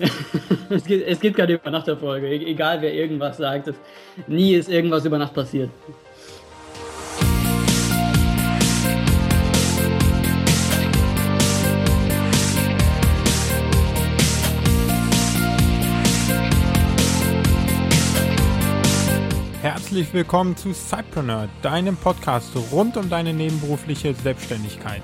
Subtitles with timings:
[0.70, 2.26] es, gibt, es gibt keine Übernachterfolge.
[2.26, 3.76] E-, egal wer irgendwas sagt, es,
[4.26, 5.70] nie ist irgendwas über Nacht passiert.
[19.60, 25.02] Herzlich willkommen zu Cypreneur, deinem Podcast rund um deine nebenberufliche Selbstständigkeit.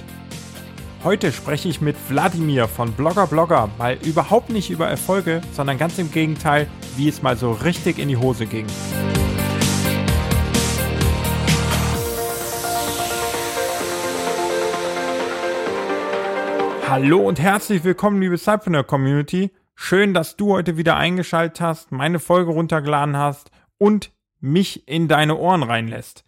[1.07, 5.99] Heute spreche ich mit Wladimir von Blogger Blogger mal überhaupt nicht über Erfolge, sondern ganz
[5.99, 8.67] im Gegenteil, wie es mal so richtig in die Hose ging.
[16.89, 19.53] Hallo und herzlich willkommen, liebe Cypreneur Community.
[19.77, 25.37] Schön, dass du heute wieder eingeschaltet hast, meine Folge runtergeladen hast und mich in deine
[25.37, 26.26] Ohren reinlässt.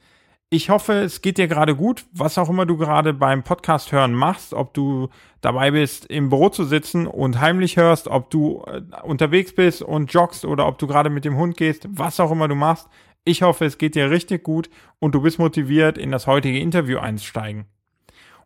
[0.50, 4.14] Ich hoffe, es geht dir gerade gut, was auch immer du gerade beim Podcast hören
[4.14, 5.10] machst, ob du
[5.42, 10.10] dabei bist, im Büro zu sitzen und heimlich hörst, ob du äh, unterwegs bist und
[10.10, 12.88] joggst oder ob du gerade mit dem Hund gehst, was auch immer du machst.
[13.24, 16.96] Ich hoffe, es geht dir richtig gut und du bist motiviert, in das heutige Interview
[16.98, 17.66] einzusteigen.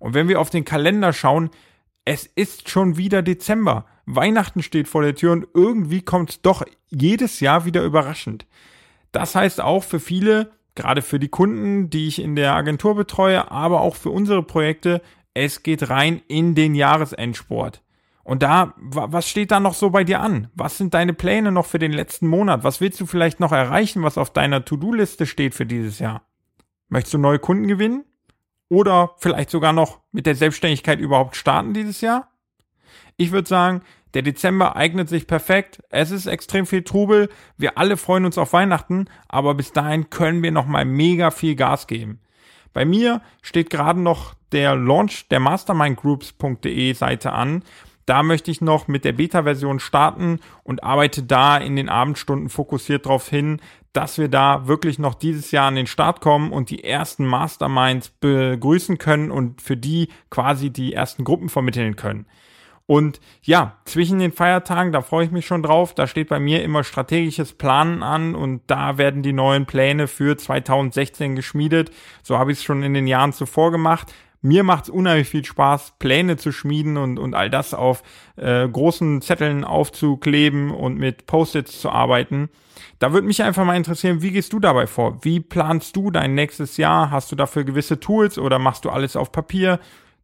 [0.01, 1.51] Und wenn wir auf den Kalender schauen,
[2.05, 3.87] es ist schon wieder Dezember.
[4.07, 8.45] Weihnachten steht vor der Tür und irgendwie kommt es doch jedes Jahr wieder überraschend.
[9.13, 13.51] Das heißt auch für viele, gerade für die Kunden, die ich in der Agentur betreue,
[13.51, 15.03] aber auch für unsere Projekte,
[15.35, 17.83] es geht rein in den Jahresendsport.
[18.25, 20.49] Und da, was steht da noch so bei dir an?
[20.55, 22.63] Was sind deine Pläne noch für den letzten Monat?
[22.63, 26.23] Was willst du vielleicht noch erreichen, was auf deiner To-Do-Liste steht für dieses Jahr?
[26.89, 28.05] Möchtest du neue Kunden gewinnen?
[28.69, 32.31] Oder vielleicht sogar noch mit der Selbstständigkeit überhaupt starten dieses Jahr?
[33.17, 33.83] Ich würde sagen,
[34.15, 35.83] der Dezember eignet sich perfekt.
[35.91, 37.29] Es ist extrem viel Trubel.
[37.57, 41.55] Wir alle freuen uns auf Weihnachten, aber bis dahin können wir noch mal mega viel
[41.57, 42.21] Gas geben.
[42.73, 47.63] Bei mir steht gerade noch der Launch der mastermindgroups.de Seite an.
[48.07, 53.07] Da möchte ich noch mit der Beta-Version starten und arbeite da in den Abendstunden fokussiert
[53.07, 53.61] darauf hin,
[53.93, 58.09] dass wir da wirklich noch dieses Jahr an den Start kommen und die ersten Masterminds
[58.09, 62.27] begrüßen können und für die quasi die ersten Gruppen vermitteln können.
[62.87, 65.95] Und ja, zwischen den Feiertagen, da freue ich mich schon drauf.
[65.95, 70.37] Da steht bei mir immer strategisches Planen an und da werden die neuen Pläne für
[70.37, 71.91] 2016 geschmiedet.
[72.23, 74.13] So habe ich es schon in den Jahren zuvor gemacht.
[74.45, 78.03] Mir macht es unheimlich viel Spaß, Pläne zu schmieden und, und all das auf
[78.35, 82.51] äh, großen Zetteln aufzukleben und mit Post-its zu arbeiten.
[82.99, 85.19] Da würde mich einfach mal interessieren, wie gehst du dabei vor?
[85.23, 87.13] Wie planst du dein nächstes Jahr?
[87.13, 89.79] Hast du dafür gewisse Tools oder machst du alles auf Papier?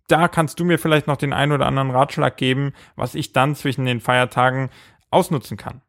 [0.08, 3.54] Da kannst du mir vielleicht noch den einen oder anderen Ratschlag geben, was ich dann
[3.54, 4.70] zwischen den Feiertagen
[5.10, 5.82] ausnutzen kann.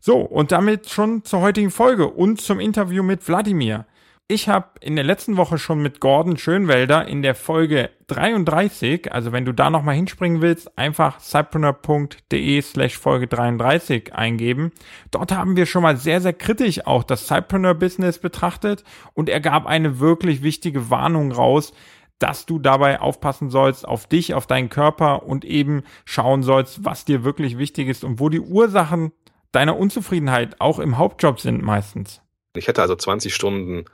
[0.00, 3.86] So, und damit schon zur heutigen Folge und zum Interview mit Wladimir.
[4.28, 9.30] Ich habe in der letzten Woche schon mit Gordon Schönwelder in der Folge 33, also
[9.30, 14.72] wenn du da nochmal hinspringen willst, einfach cypreneur.de slash Folge 33 eingeben.
[15.10, 19.66] Dort haben wir schon mal sehr, sehr kritisch auch das Cypreneur-Business betrachtet und er gab
[19.66, 21.74] eine wirklich wichtige Warnung raus,
[22.22, 27.04] dass du dabei aufpassen sollst auf dich, auf deinen Körper und eben schauen sollst, was
[27.04, 29.10] dir wirklich wichtig ist und wo die Ursachen
[29.50, 32.22] deiner Unzufriedenheit auch im Hauptjob sind meistens.
[32.54, 33.86] Ich hätte also 20 Stunden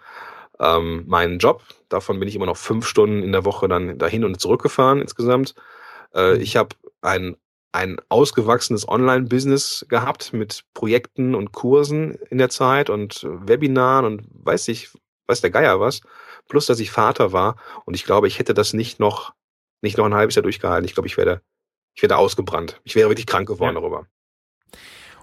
[0.60, 1.62] ähm, meinen Job.
[1.88, 5.54] Davon bin ich immer noch fünf Stunden in der Woche dann dahin und zurückgefahren insgesamt.
[6.12, 6.40] Äh, mhm.
[6.42, 7.36] ich habe ein,
[7.72, 14.68] ein ausgewachsenes Online-Business gehabt mit Projekten und Kursen in der Zeit und Webinaren und weiß
[14.68, 14.90] ich,
[15.28, 16.02] weiß der Geier was
[16.48, 19.34] plus dass ich Vater war und ich glaube, ich hätte das nicht noch,
[19.82, 20.84] nicht noch ein halbes Jahr durchgehalten.
[20.84, 21.42] Ich glaube, ich werde,
[21.94, 22.80] ich werde ausgebrannt.
[22.84, 23.80] Ich wäre wirklich krank geworden ja.
[23.80, 24.06] darüber.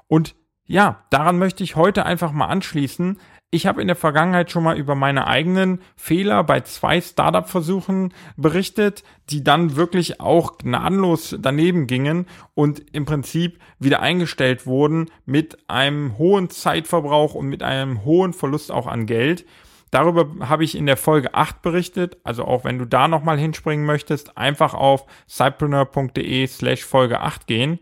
[0.08, 0.36] Und
[0.68, 3.20] ja, daran möchte ich heute einfach mal anschließen.
[3.52, 9.04] Ich habe in der Vergangenheit schon mal über meine eigenen Fehler bei zwei Startup-Versuchen berichtet,
[9.30, 12.26] die dann wirklich auch gnadenlos daneben gingen
[12.56, 18.72] und im Prinzip wieder eingestellt wurden mit einem hohen Zeitverbrauch und mit einem hohen Verlust
[18.72, 19.46] auch an Geld.
[19.96, 22.18] Darüber habe ich in der Folge 8 berichtet.
[22.26, 27.80] Also auch wenn du da nochmal hinspringen möchtest, einfach auf cypreneur.de slash Folge 8 gehen.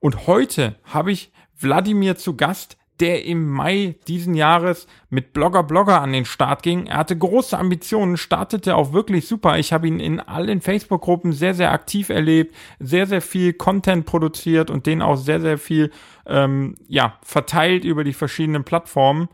[0.00, 6.02] Und heute habe ich Wladimir zu Gast, der im Mai diesen Jahres mit Blogger Blogger
[6.02, 6.86] an den Start ging.
[6.86, 9.56] Er hatte große Ambitionen, startete auch wirklich super.
[9.56, 14.72] Ich habe ihn in allen Facebook-Gruppen sehr, sehr aktiv erlebt, sehr, sehr viel Content produziert
[14.72, 15.92] und den auch sehr, sehr viel
[16.26, 19.28] ähm, ja, verteilt über die verschiedenen Plattformen.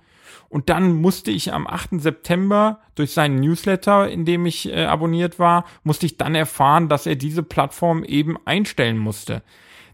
[0.51, 2.01] Und dann musste ich am 8.
[2.01, 7.07] September durch seinen Newsletter, in dem ich äh, abonniert war, musste ich dann erfahren, dass
[7.07, 9.43] er diese Plattform eben einstellen musste.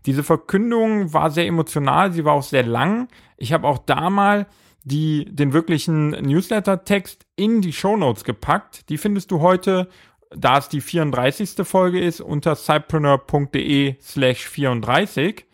[0.06, 3.08] Diese Verkündung war sehr emotional, sie war auch sehr lang.
[3.36, 4.46] Ich habe auch da mal
[4.82, 8.88] die, den wirklichen Newsletter-Text in die Show Notes gepackt.
[8.88, 9.88] Die findest du heute,
[10.30, 11.66] da es die 34.
[11.66, 15.44] Folge ist, unter cypreneur.de slash 34.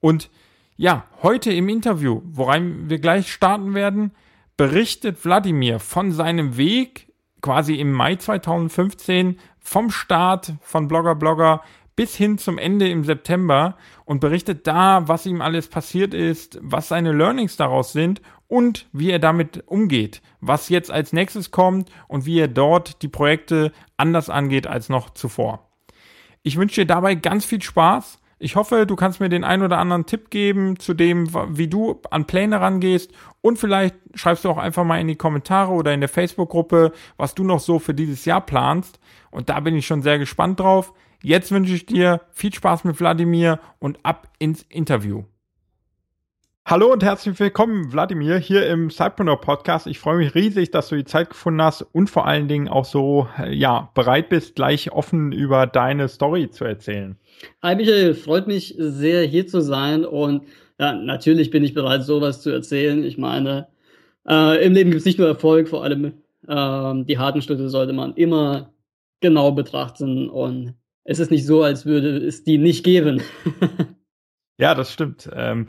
[0.00, 0.30] Und
[0.76, 4.12] ja, heute im Interview, worein wir gleich starten werden,
[4.56, 11.62] berichtet Wladimir von seinem Weg quasi im Mai 2015 vom Start von Blogger Blogger
[11.94, 16.88] bis hin zum Ende im September und berichtet da, was ihm alles passiert ist, was
[16.88, 22.24] seine Learnings daraus sind und wie er damit umgeht, was jetzt als nächstes kommt und
[22.24, 25.68] wie er dort die Projekte anders angeht als noch zuvor.
[26.42, 28.20] Ich wünsche dir dabei ganz viel Spaß.
[28.44, 32.00] Ich hoffe, du kannst mir den ein oder anderen Tipp geben zu dem, wie du
[32.10, 36.00] an Pläne rangehst und vielleicht schreibst du auch einfach mal in die Kommentare oder in
[36.00, 38.98] der Facebook-Gruppe, was du noch so für dieses Jahr planst.
[39.30, 40.92] Und da bin ich schon sehr gespannt drauf.
[41.22, 45.22] Jetzt wünsche ich dir viel Spaß mit Wladimir und ab ins Interview.
[46.64, 49.88] Hallo und herzlich willkommen, Wladimir, hier im Cypreneur Podcast.
[49.88, 52.84] Ich freue mich riesig, dass du die Zeit gefunden hast und vor allen Dingen auch
[52.84, 57.16] so, ja, bereit bist, gleich offen über deine Story zu erzählen.
[57.62, 60.44] Hi Michael, freut mich sehr hier zu sein und
[60.78, 63.02] ja, natürlich bin ich bereit, sowas zu erzählen.
[63.02, 63.66] Ich meine,
[64.26, 66.12] äh, im Leben gibt es nicht nur Erfolg, vor allem
[66.46, 68.72] äh, die harten Schritte sollte man immer
[69.18, 73.20] genau betrachten und es ist nicht so, als würde es die nicht geben.
[74.62, 75.28] Ja, das stimmt.
[75.34, 75.66] Ähm,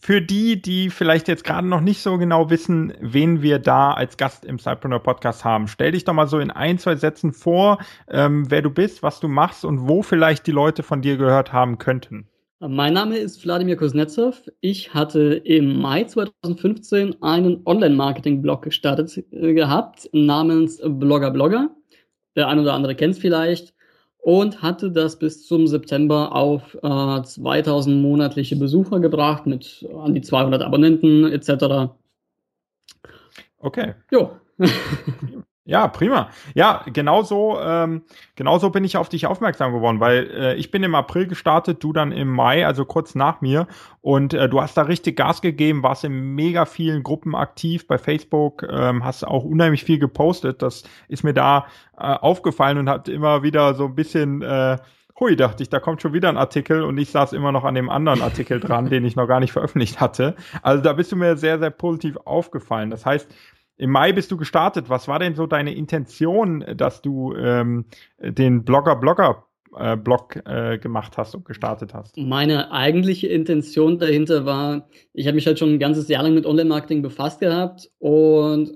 [0.00, 4.18] für die, die vielleicht jetzt gerade noch nicht so genau wissen, wen wir da als
[4.18, 7.78] Gast im Cypreneur Podcast haben, stell dich doch mal so in ein, zwei Sätzen vor,
[8.06, 11.54] ähm, wer du bist, was du machst und wo vielleicht die Leute von dir gehört
[11.54, 12.28] haben könnten.
[12.60, 14.42] Mein Name ist Wladimir Kuznetsov.
[14.60, 21.70] Ich hatte im Mai 2015 einen Online-Marketing-Blog gestartet äh, gehabt namens Blogger Blogger.
[22.36, 23.72] Der ein oder andere kennt es vielleicht
[24.18, 30.20] und hatte das bis zum September auf äh, 2000 monatliche Besucher gebracht mit an die
[30.20, 31.92] 200 Abonnenten etc.
[33.58, 33.94] Okay.
[34.10, 34.32] Jo.
[35.68, 36.30] Ja, prima.
[36.54, 38.00] Ja, genauso, ähm,
[38.36, 41.92] genauso bin ich auf dich aufmerksam geworden, weil äh, ich bin im April gestartet, du
[41.92, 43.66] dann im Mai, also kurz nach mir.
[44.00, 47.98] Und äh, du hast da richtig Gas gegeben, warst in mega vielen Gruppen aktiv bei
[47.98, 50.62] Facebook, ähm, hast auch unheimlich viel gepostet.
[50.62, 51.66] Das ist mir da
[51.98, 54.78] äh, aufgefallen und hat immer wieder so ein bisschen äh,
[55.20, 57.74] hui, dachte ich, da kommt schon wieder ein Artikel und ich saß immer noch an
[57.74, 60.34] dem anderen Artikel dran, den ich noch gar nicht veröffentlicht hatte.
[60.62, 62.88] Also da bist du mir sehr, sehr positiv aufgefallen.
[62.88, 63.28] Das heißt,
[63.78, 64.90] im Mai bist du gestartet.
[64.90, 67.86] Was war denn so deine Intention, dass du ähm,
[68.18, 69.44] den Blogger-Blogger
[69.76, 72.16] äh, Blog äh, gemacht hast und gestartet hast?
[72.16, 76.44] Meine eigentliche Intention dahinter war, ich habe mich halt schon ein ganzes Jahr lang mit
[76.44, 78.72] Online-Marketing befasst gehabt und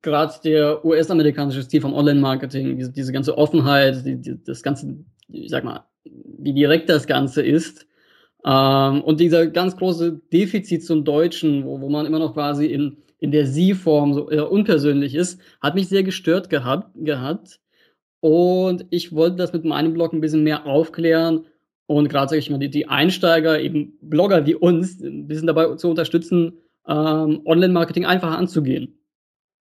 [0.00, 5.50] gerade der US-amerikanische Stil vom Online-Marketing, diese, diese, ganze Offenheit, die, die, das ganze, ich
[5.50, 7.86] sag mal, wie direkt das Ganze ist,
[8.42, 12.96] ähm, und dieser ganz große Defizit zum Deutschen, wo, wo man immer noch quasi in
[13.20, 17.60] in der Sie-Form so eher unpersönlich ist, hat mich sehr gestört gehabt, gehabt.
[18.20, 21.46] Und ich wollte das mit meinem Blog ein bisschen mehr aufklären
[21.86, 25.74] und gerade, sage ich mal, die, die, Einsteiger, eben Blogger wie uns, ein bisschen dabei
[25.74, 29.00] zu unterstützen, ähm, Online-Marketing einfacher anzugehen.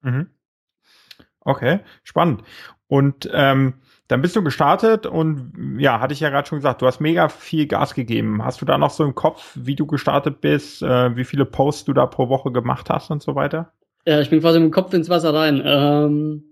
[0.02, 0.28] Mhm.
[1.40, 2.44] Okay, spannend.
[2.88, 3.76] Und ähm,
[4.10, 7.30] dann bist du gestartet und ja, hatte ich ja gerade schon gesagt, du hast mega
[7.30, 8.44] viel Gas gegeben.
[8.44, 11.86] Hast du da noch so im Kopf, wie du gestartet bist, äh, wie viele Posts
[11.86, 13.72] du da pro Woche gemacht hast und so weiter?
[14.08, 15.62] Ja, ich bin quasi mit dem Kopf ins Wasser rein.
[15.64, 16.44] Ähm,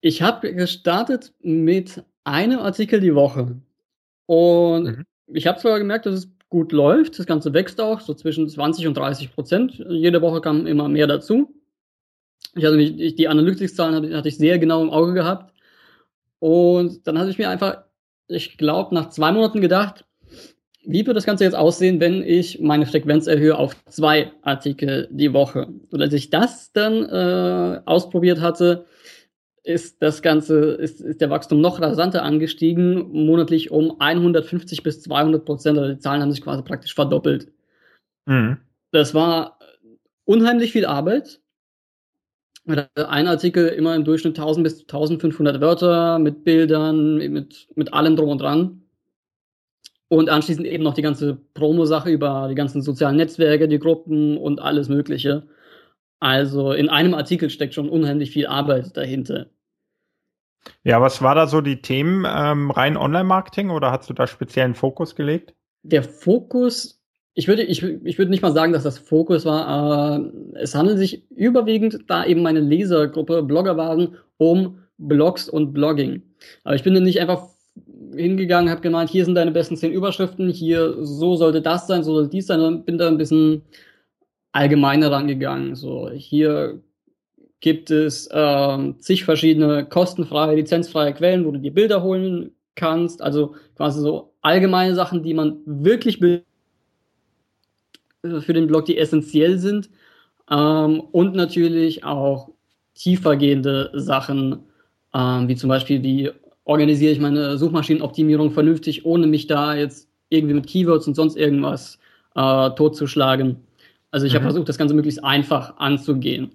[0.00, 3.56] ich habe gestartet mit einem Artikel die Woche.
[4.26, 5.04] Und mhm.
[5.26, 8.86] ich habe zwar gemerkt, dass es gut läuft, das Ganze wächst auch, so zwischen 20
[8.86, 9.84] und 30 Prozent.
[9.88, 11.52] Jede Woche kam immer mehr dazu.
[12.54, 15.52] Ich hatte mich, die Analytics-Zahlen hatte, hatte ich sehr genau im Auge gehabt.
[16.40, 17.84] Und dann hatte ich mir einfach,
[18.26, 20.04] ich glaube, nach zwei Monaten gedacht,
[20.84, 25.32] wie wird das Ganze jetzt aussehen, wenn ich meine Frequenz erhöhe auf zwei Artikel die
[25.32, 25.68] Woche?
[25.90, 28.86] Und als ich das dann äh, ausprobiert hatte,
[29.62, 35.44] ist das Ganze, ist, ist der Wachstum noch rasanter angestiegen, monatlich um 150 bis 200
[35.44, 35.78] Prozent.
[35.78, 37.52] Also die Zahlen haben sich quasi praktisch verdoppelt.
[38.26, 38.56] Mhm.
[38.90, 39.58] Das war
[40.24, 41.39] unheimlich viel Arbeit,
[42.78, 48.28] ein Artikel immer im Durchschnitt 1000 bis 1500 Wörter mit Bildern, mit, mit allem drum
[48.28, 48.82] und dran.
[50.08, 54.60] Und anschließend eben noch die ganze Promo-Sache über die ganzen sozialen Netzwerke, die Gruppen und
[54.60, 55.46] alles Mögliche.
[56.18, 59.46] Also in einem Artikel steckt schon unheimlich viel Arbeit dahinter.
[60.82, 62.26] Ja, was war da so die Themen?
[62.28, 65.54] Ähm, rein Online-Marketing oder hast du da speziellen Fokus gelegt?
[65.82, 66.99] Der Fokus
[67.34, 70.98] ich würde, ich, ich würde nicht mal sagen, dass das Fokus war, aber es handelt
[70.98, 76.22] sich überwiegend, da eben meine Lesergruppe Blogger waren, um Blogs und Blogging.
[76.64, 77.48] Aber ich bin dann nicht einfach
[78.14, 82.14] hingegangen, habe gemeint, hier sind deine besten zehn Überschriften, hier so sollte das sein, so
[82.14, 83.62] sollte dies sein, und bin da ein bisschen
[84.52, 85.76] allgemeiner rangegangen.
[85.76, 86.80] So, hier
[87.60, 93.22] gibt es ähm, zig verschiedene kostenfreie, lizenzfreie Quellen, wo du dir Bilder holen kannst.
[93.22, 96.42] Also quasi so allgemeine Sachen, die man wirklich äh,
[98.22, 99.90] für den Blog, die essentiell sind.
[100.50, 102.50] Ähm, und natürlich auch
[102.94, 104.60] tiefergehende Sachen,
[105.14, 106.30] ähm, wie zum Beispiel, wie
[106.64, 111.98] organisiere ich meine Suchmaschinenoptimierung vernünftig, ohne mich da jetzt irgendwie mit Keywords und sonst irgendwas
[112.34, 113.56] äh, totzuschlagen.
[114.10, 114.36] Also ich mhm.
[114.36, 116.52] habe versucht, das Ganze möglichst einfach anzugehen.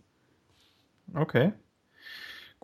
[1.14, 1.54] Okay.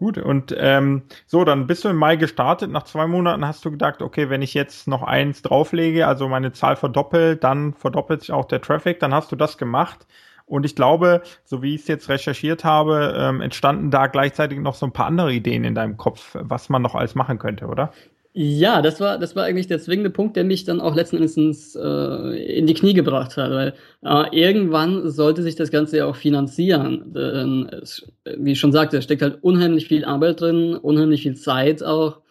[0.02, 2.72] Gut, und ähm, so, dann bist du im Mai gestartet.
[2.72, 6.52] Nach zwei Monaten hast du gedacht, okay, wenn ich jetzt noch eins drauflege, also meine
[6.54, 9.00] Zahl verdoppelt, dann verdoppelt sich auch der Traffic.
[9.00, 10.08] Dann hast du das gemacht.
[10.48, 14.74] Und ich glaube, so wie ich es jetzt recherchiert habe, ähm, entstanden da gleichzeitig noch
[14.74, 17.92] so ein paar andere Ideen in deinem Kopf, was man noch alles machen könnte, oder?
[18.34, 21.76] Ja, das war, das war eigentlich der zwingende Punkt, der mich dann auch letzten Endes
[21.76, 23.74] äh, in die Knie gebracht hat, weil
[24.04, 27.12] äh, irgendwann sollte sich das Ganze ja auch finanzieren.
[27.14, 31.36] Denn es, wie ich schon sagte, es steckt halt unheimlich viel Arbeit drin, unheimlich viel
[31.36, 32.22] Zeit auch.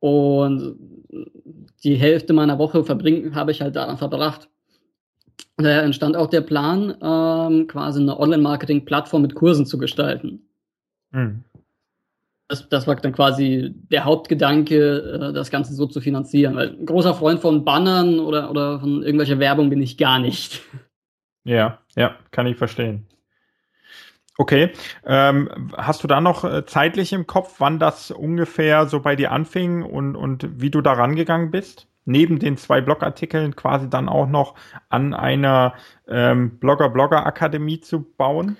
[0.00, 0.76] Und
[1.82, 4.50] die Hälfte meiner Woche verbringen, habe ich halt daran verbracht.
[5.56, 10.42] Daher entstand auch der Plan, ähm, quasi eine Online-Marketing-Plattform mit Kursen zu gestalten.
[11.10, 11.44] Mhm
[12.52, 16.54] das, das war dann quasi der Hauptgedanke, äh, das Ganze so zu finanzieren.
[16.54, 20.62] Weil ein großer Freund von Bannern oder, oder von irgendwelcher Werbung bin ich gar nicht.
[21.44, 23.06] Ja, ja, kann ich verstehen.
[24.38, 24.70] Okay.
[25.04, 29.32] Ähm, hast du da noch äh, zeitlich im Kopf, wann das ungefähr so bei dir
[29.32, 31.88] anfing und, und wie du da rangegangen bist?
[32.04, 34.54] Neben den zwei Blogartikeln quasi dann auch noch
[34.88, 35.74] an einer
[36.08, 38.56] ähm, Blogger-Blogger-Akademie zu bauen?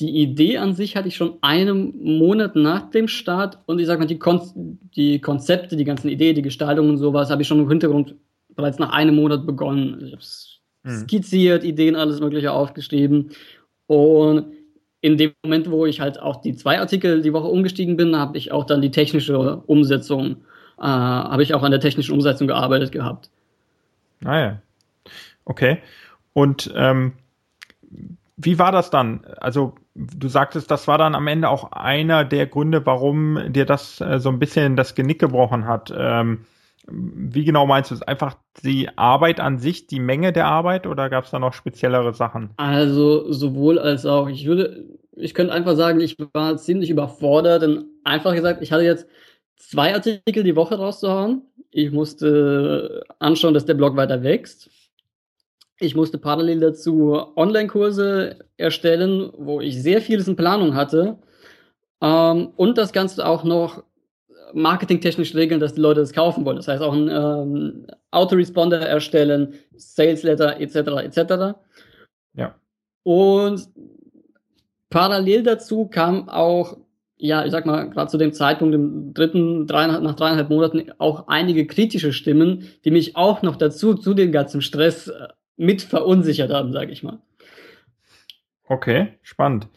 [0.00, 3.98] Die Idee an sich hatte ich schon einen Monat nach dem Start und ich sag
[3.98, 7.60] mal, die, Kon die Konzepte, die ganzen Ideen, die Gestaltung und sowas habe ich schon
[7.60, 8.16] im Hintergrund
[8.56, 10.00] bereits nach einem Monat begonnen.
[10.04, 11.02] Ich habe mhm.
[11.02, 13.30] skizziert, Ideen, alles Mögliche aufgeschrieben.
[13.86, 14.46] Und
[15.00, 18.38] in dem Moment, wo ich halt auch die zwei Artikel die Woche umgestiegen bin, habe
[18.38, 20.36] ich auch dann die technische Umsetzung,
[20.78, 23.30] äh, habe ich auch an der technischen Umsetzung gearbeitet gehabt.
[24.24, 24.62] Ah ja.
[25.44, 25.78] Okay.
[26.32, 27.12] Und ähm,
[28.36, 29.24] wie war das dann?
[29.38, 34.00] Also du sagtest, das war dann am Ende auch einer der Gründe, warum dir das
[34.00, 35.92] äh, so ein bisschen das Genick gebrochen hat.
[35.96, 36.44] Ähm,
[36.86, 38.02] wie genau meinst du es?
[38.02, 42.12] Einfach die Arbeit an sich, die Menge der Arbeit oder gab es da noch speziellere
[42.12, 42.50] Sachen?
[42.56, 44.28] Also sowohl als auch.
[44.28, 47.62] Ich würde, ich könnte einfach sagen, ich war ziemlich überfordert.
[47.62, 49.06] Denn einfach gesagt, ich hatte jetzt
[49.56, 51.42] zwei Artikel die Woche rauszuhauen.
[51.70, 54.68] Ich musste anschauen, dass der Blog weiter wächst.
[55.84, 61.18] Ich musste parallel dazu Online-Kurse erstellen, wo ich sehr vieles in Planung hatte.
[62.00, 63.82] Ähm, und das Ganze auch noch
[64.54, 66.56] marketingtechnisch regeln, dass die Leute das kaufen wollen.
[66.56, 70.76] Das heißt auch ein ähm, Autoresponder erstellen, Sales Letter etc.
[71.02, 71.58] etc.
[72.34, 72.54] Ja.
[73.02, 73.68] Und
[74.90, 76.78] parallel dazu kam auch,
[77.16, 81.26] ja, ich sag mal, gerade zu dem Zeitpunkt, im dritten, dreieinhalb, nach dreieinhalb Monaten, auch
[81.26, 86.52] einige kritische Stimmen, die mich auch noch dazu, zu dem ganzen Stress äh, mit verunsichert
[86.52, 87.18] haben, sage ich mal.
[88.66, 89.68] Okay, spannend.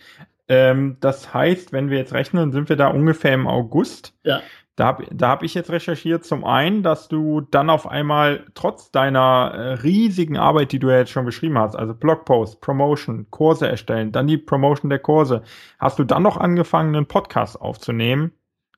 [0.48, 4.14] Ähm, das heißt, wenn wir jetzt rechnen, sind wir da ungefähr im August.
[4.24, 4.42] Ja.
[4.78, 8.92] Da habe da hab ich jetzt recherchiert, zum einen, dass du dann auf einmal trotz
[8.92, 13.68] deiner äh, riesigen Arbeit, die du ja jetzt schon beschrieben hast, also Blogpost, Promotion, Kurse
[13.68, 15.42] erstellen, dann die Promotion der Kurse,
[15.80, 18.34] hast du dann noch angefangen, einen Podcast aufzunehmen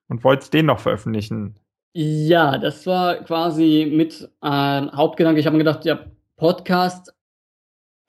[0.07, 1.59] und wolltest den noch veröffentlichen?
[1.91, 5.41] Ja, das war quasi mit äh, Hauptgedanke.
[5.41, 5.99] Ich habe mir gedacht, ja,
[6.39, 7.13] Podcast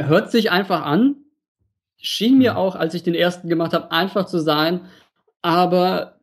[0.01, 1.17] hört sich einfach an.
[1.97, 2.57] Schien mir mhm.
[2.57, 4.87] auch, als ich den ersten gemacht habe, einfach zu sein.
[5.43, 6.21] Aber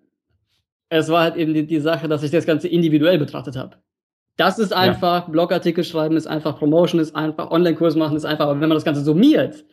[0.90, 3.78] es war halt eben die, die Sache, dass ich das Ganze individuell betrachtet habe.
[4.38, 5.32] Das ist einfach, ja.
[5.32, 8.46] Blogartikel schreiben ist einfach, Promotion ist einfach, Online-Kurs machen ist einfach.
[8.46, 9.66] Aber wenn man das Ganze summiert,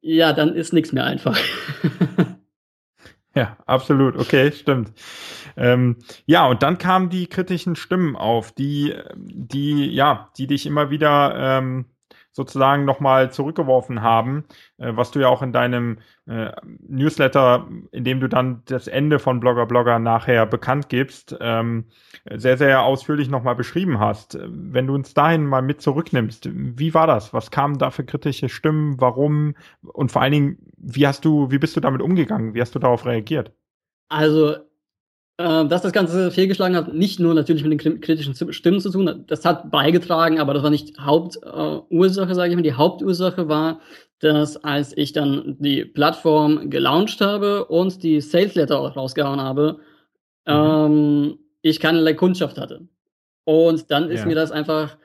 [0.00, 1.38] ja, dann ist nichts mehr einfach.
[3.34, 4.16] Ja, absolut.
[4.16, 4.92] Okay, stimmt.
[5.56, 10.90] Ähm, ja, und dann kamen die kritischen Stimmen auf, die, die, ja, die dich immer
[10.90, 11.86] wieder ähm,
[12.38, 14.44] sozusagen nochmal zurückgeworfen haben,
[14.78, 16.52] äh, was du ja auch in deinem äh,
[16.88, 21.86] Newsletter, in dem du dann das Ende von Blogger Blogger nachher bekannt gibst, ähm,
[22.32, 24.38] sehr, sehr ausführlich nochmal beschrieben hast.
[24.40, 27.34] Wenn du uns dahin mal mit zurücknimmst, wie war das?
[27.34, 29.00] Was kamen da für kritische Stimmen?
[29.00, 29.54] Warum?
[29.82, 32.54] Und vor allen Dingen, wie hast du, wie bist du damit umgegangen?
[32.54, 33.52] Wie hast du darauf reagiert?
[34.08, 34.67] Also
[35.38, 39.44] dass das Ganze fehlgeschlagen hat, nicht nur natürlich mit den kritischen Stimmen zu tun, das
[39.44, 42.62] hat beigetragen, aber das war nicht Hauptursache, äh, sage ich mal.
[42.62, 43.80] Die Hauptursache war,
[44.18, 49.78] dass als ich dann die Plattform gelauncht habe und die Sales Letter rausgehauen habe,
[50.46, 50.52] mhm.
[50.52, 52.88] ähm, ich keinerlei Kundschaft hatte.
[53.44, 54.26] Und dann ist ja.
[54.26, 54.96] mir das einfach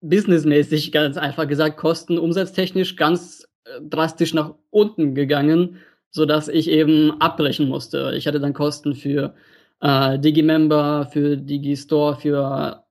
[0.00, 5.78] businessmäßig ganz einfach gesagt, kosten umsatztechnisch ganz äh, drastisch nach unten gegangen
[6.12, 8.12] so dass ich eben abbrechen musste.
[8.14, 9.34] Ich hatte dann Kosten für
[9.82, 12.84] äh, Digimember, für Digistore, für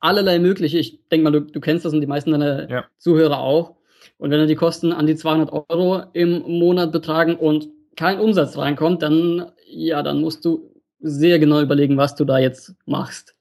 [0.00, 0.78] allerlei mögliche.
[0.78, 2.84] Ich denke mal, du, du, kennst das und die meisten deiner ja.
[2.98, 3.76] Zuhörer auch.
[4.18, 8.56] Und wenn dann die Kosten an die 200 Euro im Monat betragen und kein Umsatz
[8.56, 13.34] reinkommt, dann, ja, dann musst du sehr genau überlegen, was du da jetzt machst.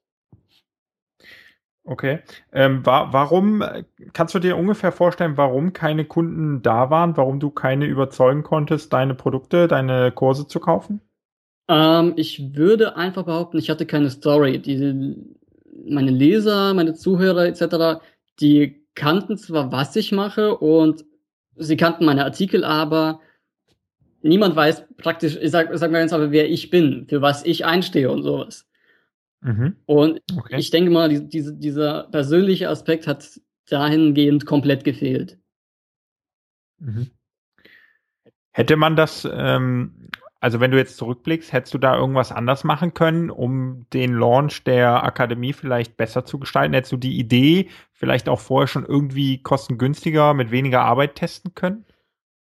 [1.85, 2.19] Okay.
[2.53, 3.63] Ähm, wa warum,
[4.13, 8.93] kannst du dir ungefähr vorstellen, warum keine Kunden da waren, warum du keine überzeugen konntest,
[8.93, 11.01] deine Produkte, deine Kurse zu kaufen?
[11.67, 14.60] Ähm, ich würde einfach behaupten, ich hatte keine Story.
[14.60, 15.15] Die,
[15.86, 18.03] meine Leser, meine Zuhörer etc.,
[18.39, 21.05] die kannten zwar, was ich mache und
[21.55, 23.20] sie kannten meine Artikel, aber
[24.22, 27.65] niemand weiß praktisch, ich sag, sag mal ganz aber, wer ich bin, für was ich
[27.65, 28.67] einstehe und sowas.
[29.41, 29.75] Mhm.
[29.86, 30.58] Und okay.
[30.58, 33.39] ich denke mal, die, diese, dieser persönliche Aspekt hat
[33.70, 35.38] dahingehend komplett gefehlt.
[36.79, 37.12] Mhm.
[38.51, 40.10] Hätte man das, ähm,
[40.43, 44.65] also wenn du jetzt zurückblickst, hättest du da irgendwas anders machen können, um den Launch
[44.65, 46.73] der Akademie vielleicht besser zu gestalten?
[46.73, 51.85] Hättest du die Idee vielleicht auch vorher schon irgendwie kostengünstiger mit weniger Arbeit testen können?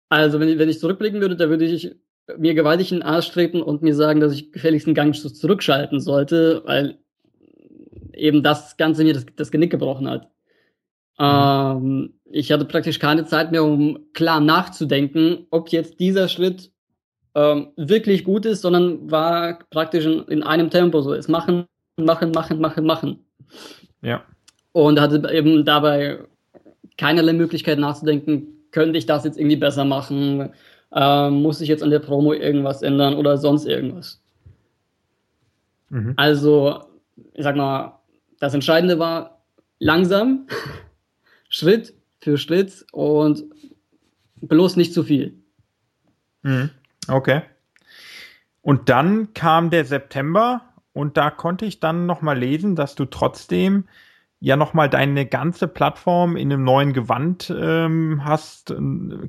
[0.09, 1.94] Also wenn ich, wenn ich zurückblicken würde, da würde ich
[2.37, 6.00] mir gewaltig in den Arsch treten und mir sagen, dass ich gefälligst einen Gang zurückschalten
[6.00, 6.99] sollte, weil
[8.14, 10.28] eben das Ganze mir das, das Genick gebrochen hat.
[11.21, 11.25] Mhm.
[11.25, 16.73] Ähm, ich hatte praktisch keine Zeit mehr, um klar nachzudenken, ob jetzt dieser Schritt
[17.34, 21.14] ähm, wirklich gut ist, sondern war praktisch in, in einem Tempo so.
[21.14, 23.18] Es machen, machen, machen, machen, machen.
[24.02, 24.22] Ja.
[24.72, 26.18] Und hatte eben dabei
[26.96, 30.50] keinerlei Möglichkeit nachzudenken, könnte ich das jetzt irgendwie besser machen?
[30.94, 34.20] Ähm, muss ich jetzt an der Promo irgendwas ändern oder sonst irgendwas?
[35.88, 36.14] Mhm.
[36.16, 36.84] Also,
[37.34, 37.98] ich sag mal,
[38.40, 39.42] das Entscheidende war
[39.78, 40.46] langsam,
[41.48, 43.44] Schritt für Schritt und
[44.40, 45.34] bloß nicht zu viel.
[46.42, 46.70] Mhm.
[47.09, 47.42] Okay.
[48.61, 53.85] Und dann kam der September und da konnte ich dann nochmal lesen, dass du trotzdem
[54.42, 58.75] ja nochmal deine ganze Plattform in einem neuen Gewand ähm, hast,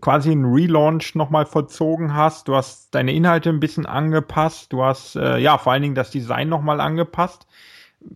[0.02, 2.48] quasi einen Relaunch nochmal vollzogen hast.
[2.48, 4.74] Du hast deine Inhalte ein bisschen angepasst.
[4.74, 7.46] Du hast äh, ja vor allen Dingen das Design nochmal angepasst.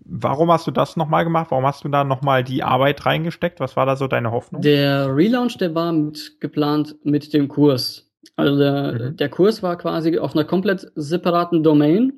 [0.06, 1.48] Warum hast du das nochmal gemacht?
[1.52, 3.60] Warum hast du da nochmal die Arbeit reingesteckt?
[3.60, 4.63] Was war da so deine Hoffnung?
[4.63, 8.07] Der Relaunch, der war mit, geplant mit dem Kurs.
[8.36, 9.18] Also der, mhm.
[9.18, 12.13] der Kurs war quasi auf einer komplett separaten Domain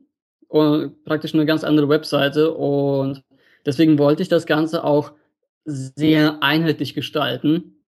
[0.47, 3.23] und praktisch eine ganz andere Webseite und
[3.65, 5.11] Deswegen wollte ich das Ganze auch
[5.65, 7.83] sehr einheitlich gestalten.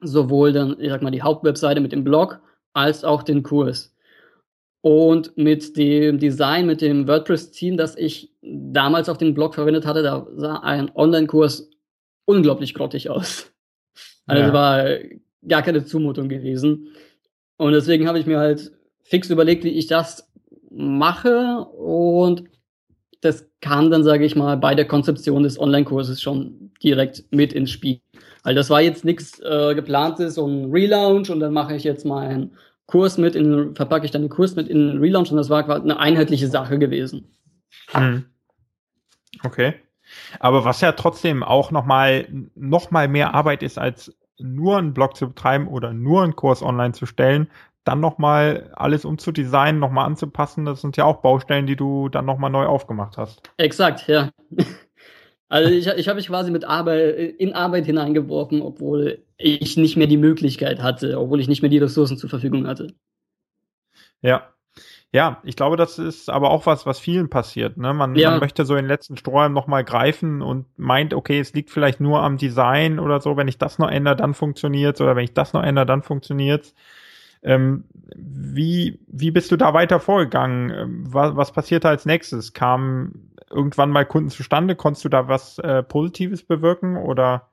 [0.00, 2.40] Sowohl dann, ich sag mal, die Hauptwebseite mit dem Blog
[2.72, 3.94] als auch den Kurs.
[4.80, 10.02] Und mit dem Design, mit dem WordPress-Team, das ich damals auf dem Blog verwendet hatte,
[10.02, 11.70] da sah ein Online-Kurs
[12.24, 13.52] unglaublich grottig aus.
[14.26, 14.52] Also ja.
[14.52, 14.98] war
[15.48, 16.88] gar keine Zumutung gewesen.
[17.56, 20.30] Und deswegen habe ich mir halt fix überlegt, wie ich das
[20.70, 22.44] mache und
[23.20, 27.70] das kam dann, sage ich mal, bei der Konzeption des Online-Kurses schon direkt mit ins
[27.70, 28.00] Spiel.
[28.42, 32.04] Weil das war jetzt nichts äh, geplantes, so ein Relaunch und dann mache ich jetzt
[32.04, 35.36] mal einen Kurs mit, in, verpacke ich dann den Kurs mit in den Relaunch und
[35.36, 37.32] das war quasi eine einheitliche Sache gewesen.
[37.92, 38.24] Hm.
[39.44, 39.74] Okay.
[40.40, 44.12] Aber was ja trotzdem auch nochmal noch mal mehr Arbeit ist, als
[44.42, 47.48] nur einen Blog zu betreiben oder nur einen Kurs online zu stellen,
[47.84, 52.50] dann nochmal alles umzudesignen, nochmal anzupassen, das sind ja auch Baustellen, die du dann nochmal
[52.50, 53.42] neu aufgemacht hast.
[53.56, 54.30] Exakt, ja.
[55.48, 60.06] Also ich, ich habe mich quasi mit Arbeit, in Arbeit hineingeworfen, obwohl ich nicht mehr
[60.06, 62.94] die Möglichkeit hatte, obwohl ich nicht mehr die Ressourcen zur Verfügung hatte.
[64.22, 64.51] Ja.
[65.14, 67.76] Ja, ich glaube, das ist aber auch was, was vielen passiert.
[67.76, 67.92] Ne?
[67.92, 68.30] Man, ja.
[68.30, 72.00] man möchte so in den letzten Strohhalm nochmal greifen und meint, okay, es liegt vielleicht
[72.00, 75.34] nur am Design oder so, wenn ich das noch ändere, dann funktioniert's oder wenn ich
[75.34, 76.74] das noch ändere, dann funktioniert's.
[77.42, 80.70] Ähm, wie, wie bist du da weiter vorgegangen?
[80.70, 82.54] Ähm, was, was passierte als nächstes?
[82.54, 84.76] Kamen irgendwann mal Kunden zustande?
[84.76, 87.48] Konntest du da was äh, Positives bewirken oder?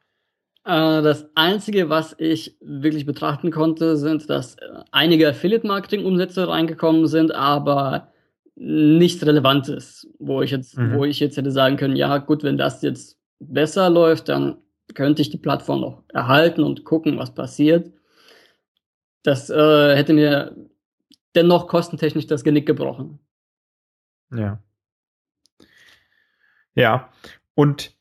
[0.65, 7.33] Äh, das Einzige, was ich wirklich betrachten konnte, sind, dass äh, einige Affiliate-Marketing-Umsätze reingekommen sind,
[7.33, 8.11] aber
[8.55, 10.95] nichts Relevantes, wo ich jetzt, mhm.
[10.95, 14.57] wo ich jetzt hätte sagen können, ja gut, wenn das jetzt besser läuft, dann
[14.95, 17.91] könnte ich die Plattform noch erhalten und gucken, was passiert.
[19.23, 20.55] Das äh, hätte mir
[21.35, 23.19] dennoch kostentechnisch das Genick gebrochen.
[24.35, 24.61] Ja.
[26.75, 27.09] Ja.
[27.55, 27.95] Und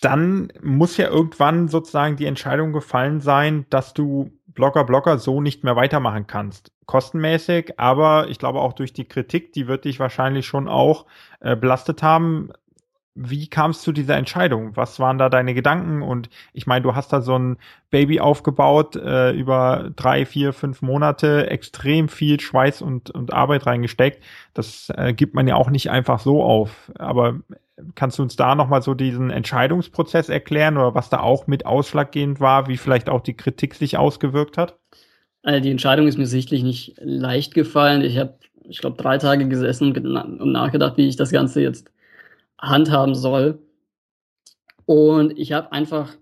[0.00, 5.64] dann muss ja irgendwann sozusagen die Entscheidung gefallen sein, dass du Blogger, Blogger so nicht
[5.64, 6.72] mehr weitermachen kannst.
[6.86, 11.06] Kostenmäßig, aber ich glaube auch durch die Kritik, die wird dich wahrscheinlich schon auch
[11.40, 12.50] äh, belastet haben.
[13.14, 14.76] Wie kam es zu dieser Entscheidung?
[14.76, 16.02] Was waren da deine Gedanken?
[16.02, 17.58] Und ich meine, du hast da so ein
[17.90, 24.22] Baby aufgebaut äh, über drei, vier, fünf Monate, extrem viel Schweiß und, und Arbeit reingesteckt.
[24.54, 26.90] Das äh, gibt man ja auch nicht einfach so auf.
[26.98, 27.40] Aber
[27.94, 32.40] kannst du uns da nochmal so diesen Entscheidungsprozess erklären oder was da auch mit ausschlaggebend
[32.40, 34.78] war, wie vielleicht auch die Kritik sich ausgewirkt hat?
[35.42, 38.02] Also die Entscheidung ist mir sichtlich nicht leicht gefallen.
[38.02, 38.38] Ich habe,
[38.68, 41.90] ich glaube, drei Tage gesessen und nachgedacht, wie ich das Ganze jetzt
[42.60, 43.58] handhaben soll.
[44.84, 46.14] Und ich habe einfach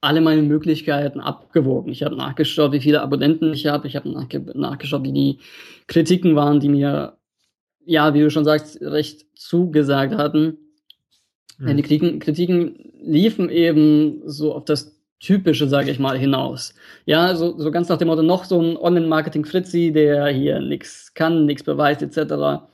[0.00, 1.90] alle meine Möglichkeiten abgewogen.
[1.90, 3.86] Ich habe nachgeschaut, wie viele Abonnenten ich habe.
[3.86, 5.38] Ich habe nachge nachgeschaut, wie die
[5.86, 7.16] Kritiken waren, die mir,
[7.84, 10.58] ja, wie du schon sagst, recht zugesagt hatten.
[11.58, 11.76] Mhm.
[11.76, 16.74] Die Kritiken, Kritiken liefen eben so auf das Typische, sage ich mal, hinaus.
[17.06, 21.46] Ja, so, so ganz nach dem Motto, noch so ein Online-Marketing-Fritzi, der hier nichts kann,
[21.46, 22.66] nichts beweist, etc.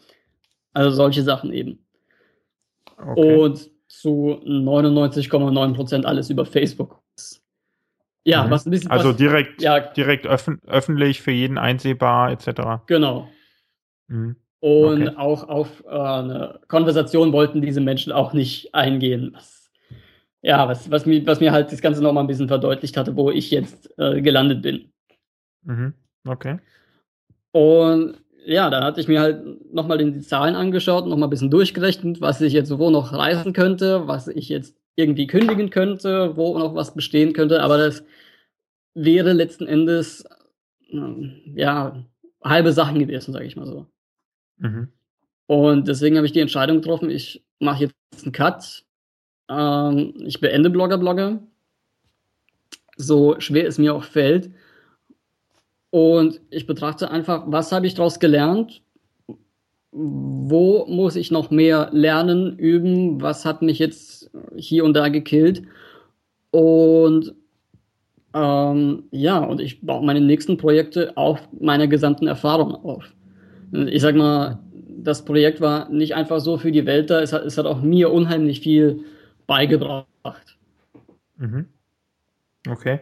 [0.73, 1.79] Also solche Sachen eben.
[2.97, 3.37] Okay.
[3.37, 7.01] Und zu 99,9% alles über Facebook.
[8.25, 8.51] Ja, mhm.
[8.51, 8.91] was ein bisschen.
[8.91, 12.85] Also direkt, ja, direkt öffn öffentlich für jeden einsehbar, etc.
[12.87, 13.29] Genau.
[14.09, 14.37] Mhm.
[14.61, 15.17] Und okay.
[15.17, 19.33] auch auf äh, eine Konversation wollten diese Menschen auch nicht eingehen.
[19.35, 19.71] Was,
[20.43, 23.31] ja, was, was, mir, was mir halt das Ganze nochmal ein bisschen verdeutlicht hatte, wo
[23.31, 24.93] ich jetzt äh, gelandet bin.
[25.63, 25.95] Mhm.
[26.27, 26.59] Okay.
[27.53, 32.21] Und ja, dann hatte ich mir halt nochmal die Zahlen angeschaut, nochmal ein bisschen durchgerechnet,
[32.21, 36.75] was ich jetzt wo noch reißen könnte, was ich jetzt irgendwie kündigen könnte, wo noch
[36.75, 38.05] was bestehen könnte, aber das
[38.95, 40.25] wäre letzten Endes
[40.91, 40.99] äh,
[41.55, 42.05] ja
[42.43, 43.87] halbe Sachen gewesen, sage ich mal so.
[44.61, 44.89] Mhm.
[45.47, 48.85] Und deswegen habe ich die Entscheidung getroffen, ich mache jetzt einen Cut,
[49.49, 51.41] ähm, ich beende Blogger-Blogger,
[52.97, 54.51] so schwer es mir auch fällt.
[55.91, 58.83] Und ich betrachte einfach, was habe ich daraus gelernt,
[59.91, 65.63] wo muss ich noch mehr lernen, üben, was hat mich jetzt hier und da gekillt.
[66.53, 67.35] Und
[68.35, 73.13] ähm, ja, und ich baue meine nächsten Projekte auf meiner gesamten Erfahrung auf.
[73.73, 74.59] Ich sag mal,
[75.03, 77.83] das Projekt war nicht einfach so für die Welt da, es hat, es hat auch
[77.83, 79.05] mir unheimlich viel
[79.47, 80.07] beigebracht.
[81.37, 81.67] Mhm.
[82.69, 83.01] Okay.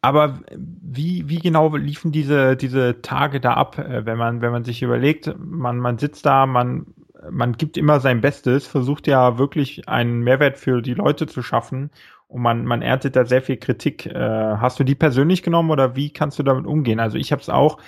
[0.00, 4.64] Aber wie, wie genau liefen diese, diese Tage da ab, äh, wenn man, wenn man
[4.64, 6.86] sich überlegt, man, man sitzt da, man,
[7.30, 11.90] man gibt immer sein Bestes, versucht ja wirklich einen Mehrwert für die Leute zu schaffen
[12.28, 14.04] und man, man erntet da sehr viel Kritik.
[14.06, 17.00] Äh, hast du die persönlich genommen oder wie kannst du damit umgehen?
[17.00, 17.78] Also ich habe es auch,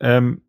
[0.00, 0.42] ähm,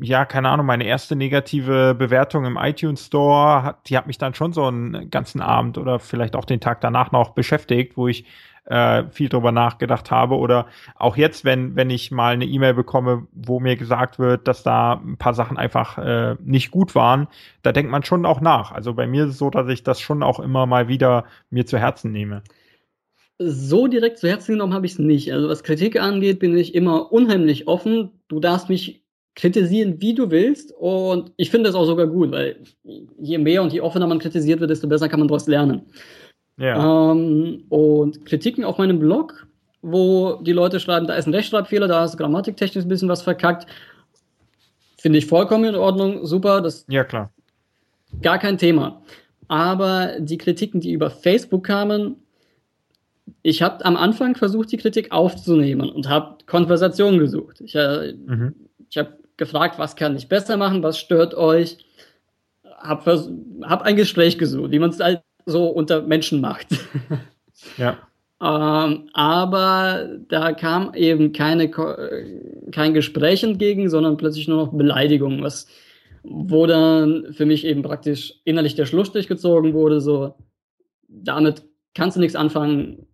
[0.00, 4.34] ja, keine Ahnung, meine erste negative Bewertung im iTunes Store, hat, die hat mich dann
[4.34, 8.24] schon so einen ganzen Abend oder vielleicht auch den Tag danach noch beschäftigt, wo ich
[8.66, 10.36] äh, viel drüber nachgedacht habe.
[10.36, 14.62] Oder auch jetzt, wenn, wenn ich mal eine E-Mail bekomme, wo mir gesagt wird, dass
[14.62, 17.26] da ein paar Sachen einfach äh, nicht gut waren,
[17.62, 18.72] da denkt man schon auch nach.
[18.72, 21.66] Also bei mir ist es so, dass ich das schon auch immer mal wieder mir
[21.66, 22.42] zu Herzen nehme.
[23.38, 25.32] So direkt zu Herzen genommen habe ich es nicht.
[25.32, 28.10] Also was Kritik angeht, bin ich immer unheimlich offen.
[28.28, 28.99] Du darfst mich
[29.34, 30.72] kritisieren, wie du willst.
[30.78, 32.56] Und ich finde das auch sogar gut, weil
[33.18, 35.82] je mehr und je offener man kritisiert wird, desto besser kann man daraus lernen.
[36.58, 37.12] Ja.
[37.12, 39.46] Ähm, und Kritiken auf meinem Blog,
[39.82, 43.66] wo die Leute schreiben, da ist ein Rechtschreibfehler, da ist grammatiktechnisch ein bisschen was verkackt.
[44.98, 46.60] Finde ich vollkommen in Ordnung, super.
[46.60, 47.32] Das ja, klar.
[48.20, 49.02] Gar kein Thema.
[49.48, 52.16] Aber die Kritiken, die über Facebook kamen,
[53.42, 57.60] ich habe am Anfang versucht, die Kritik aufzunehmen und habe Konversationen gesucht.
[57.60, 58.54] Ich, äh, mhm.
[58.90, 61.78] ich habe gefragt, was kann ich besser machen, was stört euch.
[62.78, 63.28] Habe
[63.62, 66.68] hab ein Gespräch gesucht, wie man es halt so unter Menschen macht.
[67.76, 67.98] Ja.
[68.40, 75.66] ähm, aber da kam eben keine, kein Gespräch entgegen, sondern plötzlich nur noch Beleidigung, was,
[76.22, 80.36] wo dann für mich eben praktisch innerlich der Schlussstrich gezogen wurde, so,
[81.06, 83.06] damit kannst du nichts anfangen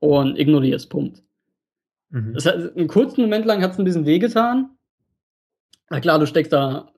[0.00, 1.22] und ignorierst, Punkt.
[2.10, 2.34] Mhm.
[2.34, 4.70] Das heißt, einen kurzen Moment lang hat es ein bisschen wehgetan.
[5.92, 6.90] Na klar, du steckst da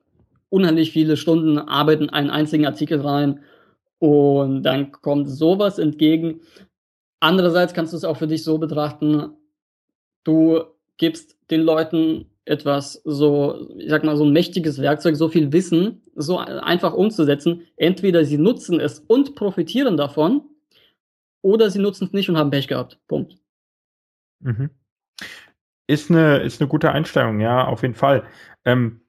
[0.47, 3.41] unheimlich viele Stunden Arbeit in einen einzigen Artikel rein
[3.99, 6.39] und dann kommt sowas entgegen.
[7.19, 9.33] Andererseits kannst du es auch für dich so betrachten,
[10.23, 10.61] du
[10.95, 16.01] gibst den Leuten etwas so, ich sag mal, so ein mächtiges Werkzeug, so viel Wissen,
[16.15, 17.63] so einfach umzusetzen.
[17.75, 20.41] Entweder sie nutzen es und profitieren davon,
[21.41, 22.97] oder sie nutzen es nicht und haben Pech gehabt.
[23.09, 23.35] Punkt.
[24.39, 24.69] Mhm.
[25.87, 28.23] Ist eine, ist eine gute Einstellung, ja, auf jeden Fall.
[28.65, 29.01] Ähm,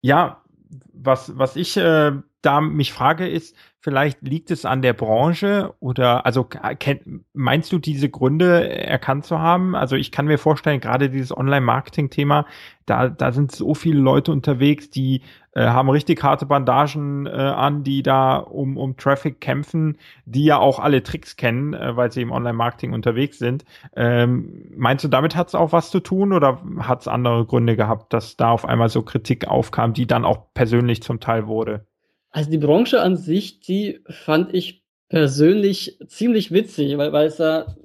[0.00, 0.42] ja,
[0.92, 6.26] was, was ich äh, da mich frage, ist, vielleicht liegt es an der Branche oder
[6.26, 6.48] also
[7.32, 9.74] meinst du diese Gründe erkannt zu haben?
[9.74, 12.46] Also ich kann mir vorstellen, gerade dieses Online-Marketing-Thema,
[12.86, 15.22] da, da sind so viele Leute unterwegs, die
[15.52, 20.58] äh, haben richtig harte Bandagen äh, an, die da um, um Traffic kämpfen, die ja
[20.58, 23.64] auch alle Tricks kennen, äh, weil sie im Online-Marketing unterwegs sind.
[23.96, 27.74] Ähm, meinst du, damit hat es auch was zu tun oder hat es andere Gründe
[27.76, 31.87] gehabt, dass da auf einmal so Kritik aufkam, die dann auch persönlich zum Teil wurde?
[32.30, 37.76] Also die Branche an sich, die fand ich persönlich ziemlich witzig, weil, weil es da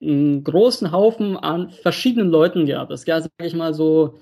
[0.00, 2.90] einen großen Haufen an verschiedenen Leuten gab.
[2.90, 4.18] Es gab, sag ich mal, so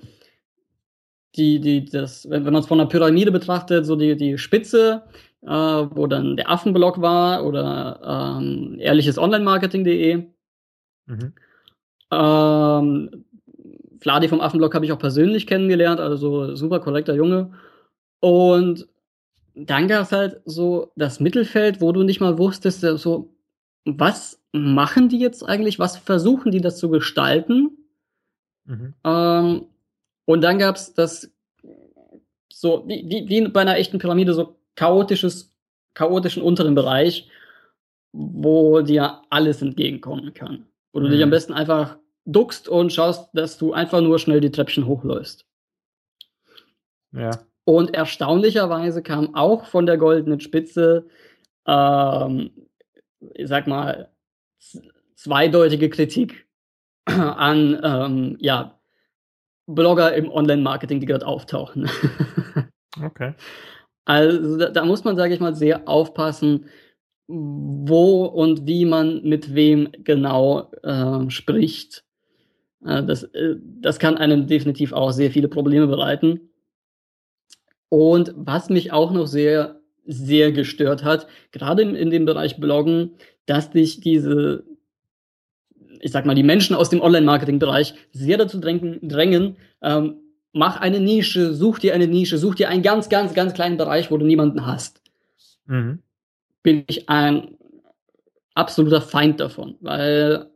[1.35, 5.03] die, die, das, wenn, wenn man es von der Pyramide betrachtet, so die, die Spitze,
[5.41, 10.27] äh, wo dann der Affenblog war oder ähm, ehrliches Online-Marketing.de.
[11.07, 11.33] Mhm.
[12.11, 13.25] Ähm,
[13.99, 17.53] Fladi vom Affenblog habe ich auch persönlich kennengelernt, also super korrekter Junge.
[18.19, 18.87] Und
[19.55, 23.33] dann gab es halt so das Mittelfeld, wo du nicht mal wusstest, so,
[23.85, 25.79] was machen die jetzt eigentlich?
[25.79, 27.77] Was versuchen die das zu gestalten?
[28.65, 28.93] Mhm.
[29.03, 29.65] Ähm,
[30.25, 31.31] und dann gab es das
[32.51, 35.53] so, wie, wie, wie bei einer echten Pyramide, so chaotisches,
[35.93, 37.29] chaotischen unteren Bereich,
[38.11, 40.65] wo dir alles entgegenkommen kann.
[40.93, 41.31] Wo du dich am mhm.
[41.31, 45.45] besten einfach duckst und schaust, dass du einfach nur schnell die Treppchen hochläufst.
[47.11, 47.31] Ja.
[47.65, 51.07] Und erstaunlicherweise kam auch von der goldenen Spitze,
[51.67, 52.51] ähm,
[53.33, 54.09] ich sag mal,
[55.15, 56.47] zweideutige Kritik
[57.05, 58.79] an ähm, ja,
[59.67, 61.89] Blogger im Online-Marketing, die gerade auftauchen.
[63.03, 63.33] okay.
[64.05, 66.65] Also da, da muss man, sage ich mal, sehr aufpassen,
[67.27, 72.03] wo und wie man mit wem genau äh, spricht.
[72.85, 76.51] Äh, das, äh, das kann einem definitiv auch sehr viele Probleme bereiten.
[77.95, 83.11] Und was mich auch noch sehr, sehr gestört hat, gerade in, in dem Bereich Bloggen,
[83.45, 84.65] dass dich diese,
[86.01, 90.15] ich sag mal, die Menschen aus dem Online-Marketing-Bereich sehr dazu drängen, drängen ähm,
[90.51, 94.11] mach eine Nische, such dir eine Nische, such dir einen ganz, ganz, ganz kleinen Bereich,
[94.11, 95.01] wo du niemanden hast.
[95.65, 95.99] Mhm.
[96.63, 97.55] Bin ich ein
[98.55, 100.47] absoluter Feind davon, weil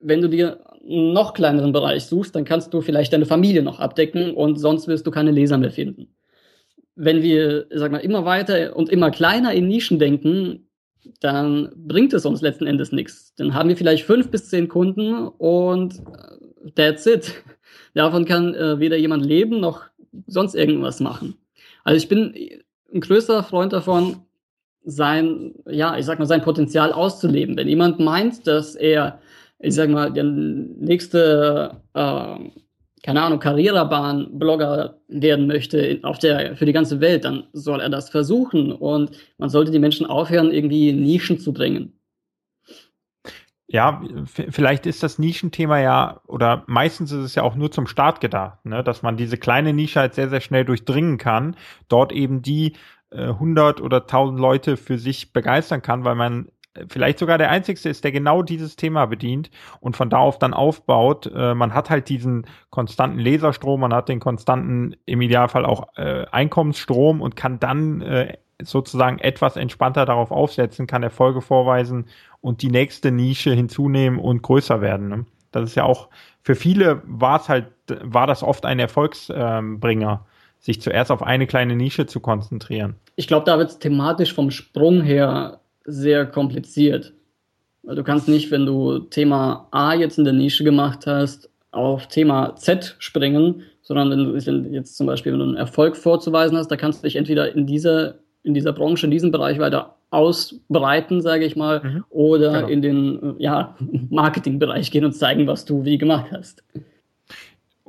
[0.00, 3.80] wenn du dir einen noch kleineren Bereich suchst, dann kannst du vielleicht deine Familie noch
[3.80, 6.08] abdecken und sonst wirst du keine Leser mehr finden
[6.98, 10.68] wenn wir, sag mal, immer weiter und immer kleiner in Nischen denken,
[11.20, 13.34] dann bringt es uns letzten Endes nichts.
[13.36, 17.32] Dann haben wir vielleicht fünf bis zehn Kunden und äh, that's it.
[17.94, 19.84] Davon kann äh, weder jemand leben noch
[20.26, 21.36] sonst irgendwas machen.
[21.84, 22.34] Also ich bin
[22.92, 24.16] ein größer Freund davon,
[24.84, 27.56] sein, ja, ich sag mal, sein Potenzial auszuleben.
[27.56, 29.20] Wenn jemand meint, dass er,
[29.58, 32.38] ich sag mal, der nächste äh,
[33.02, 38.10] keine Ahnung, Karrierebahn-Blogger werden möchte auf der, für die ganze Welt, dann soll er das
[38.10, 41.98] versuchen und man sollte die Menschen aufhören, irgendwie Nischen zu drängen.
[43.70, 48.22] Ja, vielleicht ist das Nischenthema ja, oder meistens ist es ja auch nur zum Start
[48.22, 48.82] gedacht, ne?
[48.82, 51.54] dass man diese kleine Nische halt sehr, sehr schnell durchdringen kann,
[51.88, 52.76] dort eben die
[53.10, 56.48] äh, 100 oder 1000 Leute für sich begeistern kann, weil man
[56.88, 59.50] vielleicht sogar der einzigste ist, der genau dieses Thema bedient
[59.80, 61.30] und von da auf dann aufbaut.
[61.34, 66.26] Äh, man hat halt diesen konstanten Laserstrom, man hat den konstanten, im Idealfall auch äh,
[66.30, 72.06] Einkommensstrom und kann dann äh, sozusagen etwas entspannter darauf aufsetzen, kann Erfolge vorweisen
[72.40, 75.08] und die nächste Nische hinzunehmen und größer werden.
[75.08, 75.26] Ne?
[75.52, 76.08] Das ist ja auch,
[76.42, 77.66] für viele war es halt,
[78.02, 80.26] war das oft ein Erfolgsbringer,
[80.58, 82.96] sich zuerst auf eine kleine Nische zu konzentrieren.
[83.14, 85.57] Ich glaube, da wird es thematisch vom Sprung her
[85.88, 87.12] sehr kompliziert.
[87.82, 92.06] Weil du kannst nicht, wenn du Thema A jetzt in der Nische gemacht hast, auf
[92.08, 96.76] Thema Z springen, sondern wenn du wenn jetzt zum Beispiel, einen Erfolg vorzuweisen hast, da
[96.76, 101.44] kannst du dich entweder in dieser, in dieser Branche, in diesem Bereich weiter ausbreiten, sage
[101.44, 102.04] ich mal, mhm.
[102.10, 102.68] oder genau.
[102.68, 103.76] in den ja,
[104.10, 106.62] Marketingbereich gehen und zeigen, was du wie gemacht hast.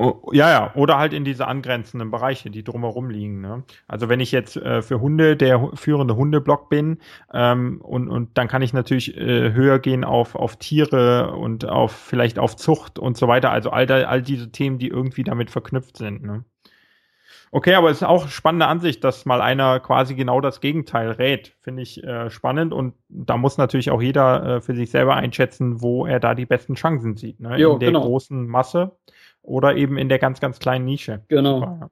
[0.02, 3.42] Oh, ja, ja, oder halt in diese angrenzenden Bereiche, die drumherum liegen.
[3.42, 3.66] Ne?
[3.86, 7.00] Also wenn ich jetzt äh, für Hunde der führende Hundeblock bin
[7.34, 11.92] ähm, und, und dann kann ich natürlich äh, höher gehen auf, auf Tiere und auf
[11.92, 13.52] vielleicht auf Zucht und so weiter.
[13.52, 16.24] Also all, da, all diese Themen, die irgendwie damit verknüpft sind.
[16.24, 16.46] Ne?
[17.52, 21.58] Okay, aber es ist auch spannende Ansicht, dass mal einer quasi genau das Gegenteil rät.
[21.60, 25.82] Finde ich äh, spannend und da muss natürlich auch jeder äh, für sich selber einschätzen,
[25.82, 27.42] wo er da die besten Chancen sieht.
[27.42, 27.60] Ne?
[27.60, 28.04] Jo, in der genau.
[28.04, 28.94] großen Masse
[29.50, 31.24] oder eben in der ganz, ganz kleinen Nische.
[31.28, 31.90] Genau.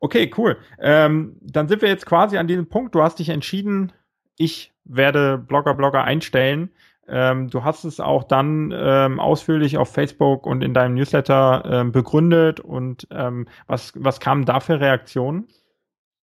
[0.00, 0.58] Okay, cool.
[0.80, 2.94] Ähm, dann sind wir jetzt quasi an diesem Punkt.
[2.94, 3.92] Du hast dich entschieden,
[4.36, 6.70] ich werde Blogger, Blogger einstellen.
[7.08, 11.92] Ähm, du hast es auch dann ähm, ausführlich auf Facebook und in deinem Newsletter ähm,
[11.92, 12.60] begründet.
[12.60, 15.46] Und ähm, was, was kamen da für Reaktionen?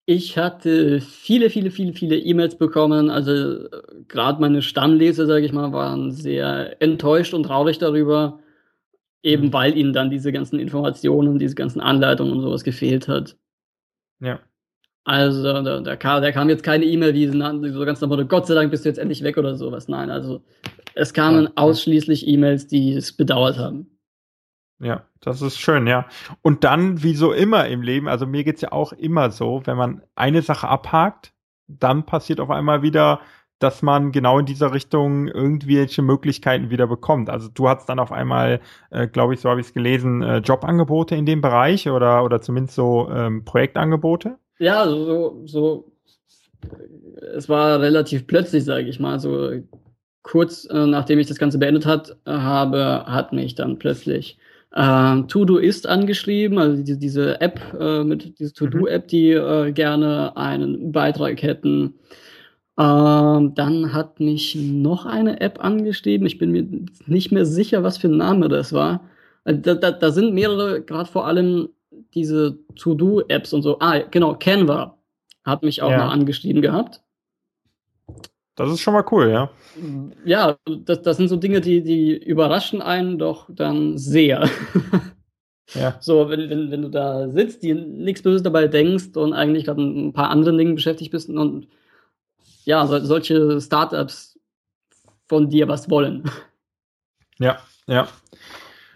[0.05, 3.09] Ich hatte viele, viele, viele, viele E-Mails bekommen.
[3.09, 3.69] Also äh,
[4.07, 8.39] gerade meine Stammleser, sage ich mal, waren sehr enttäuscht und traurig darüber,
[9.23, 9.53] Eben mhm.
[9.53, 13.37] weil ihnen dann diese ganzen Informationen, diese ganzen Anleitungen und sowas gefehlt hat.
[14.19, 14.39] Ja.
[15.03, 17.27] Also da, da, kam, da kam jetzt keine E-Mail, wie
[17.71, 19.87] so ganz normal, Gott sei Dank bist du jetzt endlich weg oder sowas.
[19.87, 20.43] Nein, also
[20.95, 21.51] es kamen ja.
[21.55, 23.97] ausschließlich E-Mails, die es bedauert haben.
[24.79, 26.07] Ja, das ist schön, ja.
[26.41, 29.77] Und dann, wie so immer im Leben, also mir geht's ja auch immer so, wenn
[29.77, 31.33] man eine Sache abhakt,
[31.67, 33.21] dann passiert auf einmal wieder,
[33.59, 37.29] dass man genau in dieser Richtung irgendwelche Möglichkeiten wieder bekommt.
[37.29, 40.37] Also du hast dann auf einmal, äh, glaube ich, so habe ich es gelesen, äh,
[40.37, 44.37] Jobangebote in dem Bereich oder, oder zumindest so ähm, Projektangebote?
[44.59, 45.91] Ja, so, so
[47.35, 49.19] es war relativ plötzlich, sage ich mal.
[49.19, 49.51] So
[50.23, 54.37] kurz äh, nachdem ich das Ganze beendet hat, habe, hat mich dann plötzlich
[54.75, 59.07] äh, Todoist angeschrieben, also die, diese App, äh, mit diese To-Do-App, mhm.
[59.07, 61.95] die äh, gerne einen Beitrag hätten.
[62.79, 66.27] Ähm, dann hat mich noch eine App angeschrieben.
[66.27, 66.67] Ich bin mir
[67.07, 69.01] nicht mehr sicher, was für ein Name das war.
[69.45, 71.69] Äh, da, da, da sind mehrere, gerade vor allem
[72.13, 73.79] diese To-Do-Apps und so.
[73.79, 74.97] Ah, genau, Canva
[75.43, 76.05] hat mich auch ja.
[76.05, 77.01] noch angeschrieben gehabt.
[78.55, 79.49] Das ist schon mal cool, ja.
[80.25, 84.49] Ja, das, das sind so Dinge, die, die überraschen einen doch dann sehr.
[85.73, 85.97] Ja.
[85.99, 89.81] So, wenn, wenn, wenn du da sitzt, die nichts Böses dabei denkst und eigentlich gerade
[89.81, 91.67] ein paar anderen Dingen beschäftigt bist und
[92.67, 94.37] ja, so, solche Startups
[95.27, 96.29] von dir was wollen.
[97.39, 98.07] Ja, ja.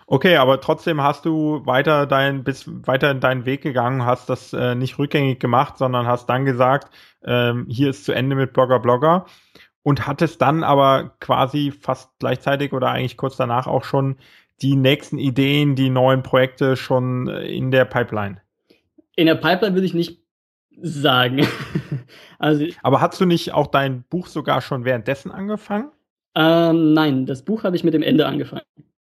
[0.07, 4.51] Okay, aber trotzdem hast du weiter dein, bist weiter in deinen Weg gegangen, hast das
[4.51, 6.91] äh, nicht rückgängig gemacht, sondern hast dann gesagt,
[7.23, 9.27] ähm, hier ist zu Ende mit Blogger Blogger
[9.83, 14.17] und hattest dann aber quasi fast gleichzeitig oder eigentlich kurz danach auch schon
[14.63, 18.41] die nächsten Ideen, die neuen Projekte schon äh, in der Pipeline.
[19.15, 20.20] In der Pipeline würde ich nicht
[20.81, 21.47] sagen.
[22.39, 25.91] also, aber hast du nicht auch dein Buch sogar schon währenddessen angefangen?
[26.35, 28.63] Ähm, nein, das Buch habe ich mit dem Ende angefangen.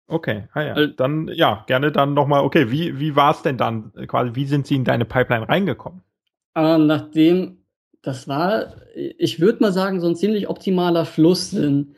[0.08, 0.78] Okay, ah ja.
[0.78, 4.46] Äh, dann ja, gerne dann nochmal, okay, wie, wie war es denn dann quasi, wie
[4.46, 6.02] sind sie in deine Pipeline reingekommen?
[6.56, 7.60] Äh, nachdem,
[8.02, 11.96] das war, ich würde mal sagen, so ein ziemlich optimaler Fluss, denn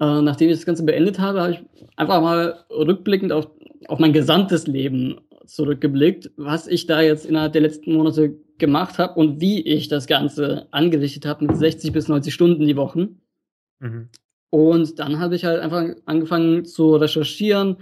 [0.00, 1.64] äh, nachdem ich das Ganze beendet habe, habe ich
[1.96, 3.48] einfach mal rückblickend auf,
[3.88, 9.18] auf mein gesamtes Leben zurückgeblickt, was ich da jetzt innerhalb der letzten Monate gemacht habe
[9.18, 13.08] und wie ich das Ganze angerichtet habe mit 60 bis 90 Stunden die Woche.
[13.80, 14.08] Mhm.
[14.50, 17.76] Und dann habe ich halt einfach angefangen zu recherchieren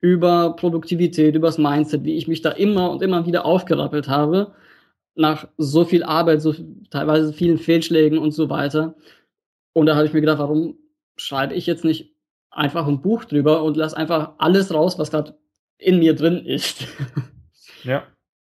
[0.00, 4.52] über Produktivität, über das Mindset, wie ich mich da immer und immer wieder aufgerappelt habe,
[5.14, 6.54] nach so viel Arbeit, so
[6.90, 8.94] teilweise vielen Fehlschlägen und so weiter.
[9.72, 10.76] Und da habe ich mir gedacht, warum
[11.16, 12.14] schreibe ich jetzt nicht
[12.50, 15.34] einfach ein Buch drüber und lasse einfach alles raus, was gerade
[15.82, 16.86] in mir drin ist.
[17.84, 18.06] Ja.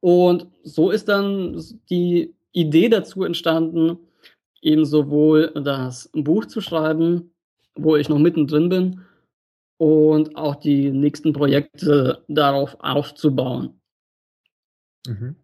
[0.01, 3.97] Und so ist dann die Idee dazu entstanden,
[4.61, 7.31] eben sowohl das Buch zu schreiben,
[7.75, 9.01] wo ich noch mittendrin bin
[9.77, 13.79] und auch die nächsten Projekte darauf aufzubauen.
[15.07, 15.37] Mhm.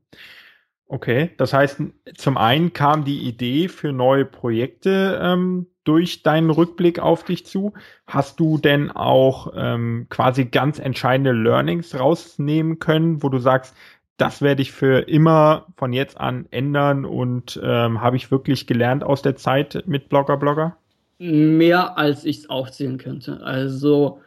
[0.87, 1.81] Okay, das heißt,
[2.17, 7.73] zum einen kam die Idee für neue Projekte ähm, durch deinen Rückblick auf dich zu.
[8.06, 13.75] Hast du denn auch ähm, quasi ganz entscheidende Learnings rausnehmen können, wo du sagst,
[14.17, 19.04] das werde ich für immer von jetzt an ändern und ähm, habe ich wirklich gelernt
[19.04, 20.78] aus der Zeit mit Blogger Blogger?
[21.19, 23.41] mehr als ich es aufzählen könnte.
[23.43, 24.21] Also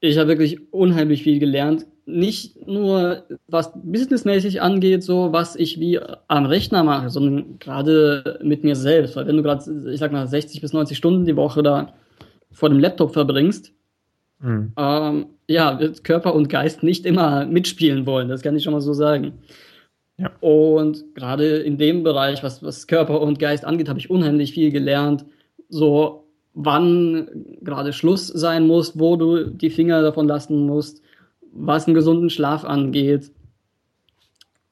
[0.00, 1.86] ich habe wirklich unheimlich viel gelernt.
[2.10, 8.64] Nicht nur was businessmäßig angeht, so was ich wie am Rechner mache, sondern gerade mit
[8.64, 9.16] mir selbst.
[9.16, 11.94] Weil wenn du gerade, ich sag mal, 60 bis 90 Stunden die Woche da
[12.52, 13.72] vor dem Laptop verbringst,
[14.40, 14.72] mhm.
[14.76, 18.28] ähm, ja, wird Körper und Geist nicht immer mitspielen wollen.
[18.28, 19.34] Das kann ich schon mal so sagen.
[20.18, 20.30] Ja.
[20.40, 24.70] Und gerade in dem Bereich, was, was Körper und Geist angeht, habe ich unheimlich viel
[24.70, 25.24] gelernt
[25.70, 27.28] so wann
[27.62, 31.02] gerade Schluss sein muss, wo du die Finger davon lassen musst,
[31.52, 33.32] was einen gesunden Schlaf angeht.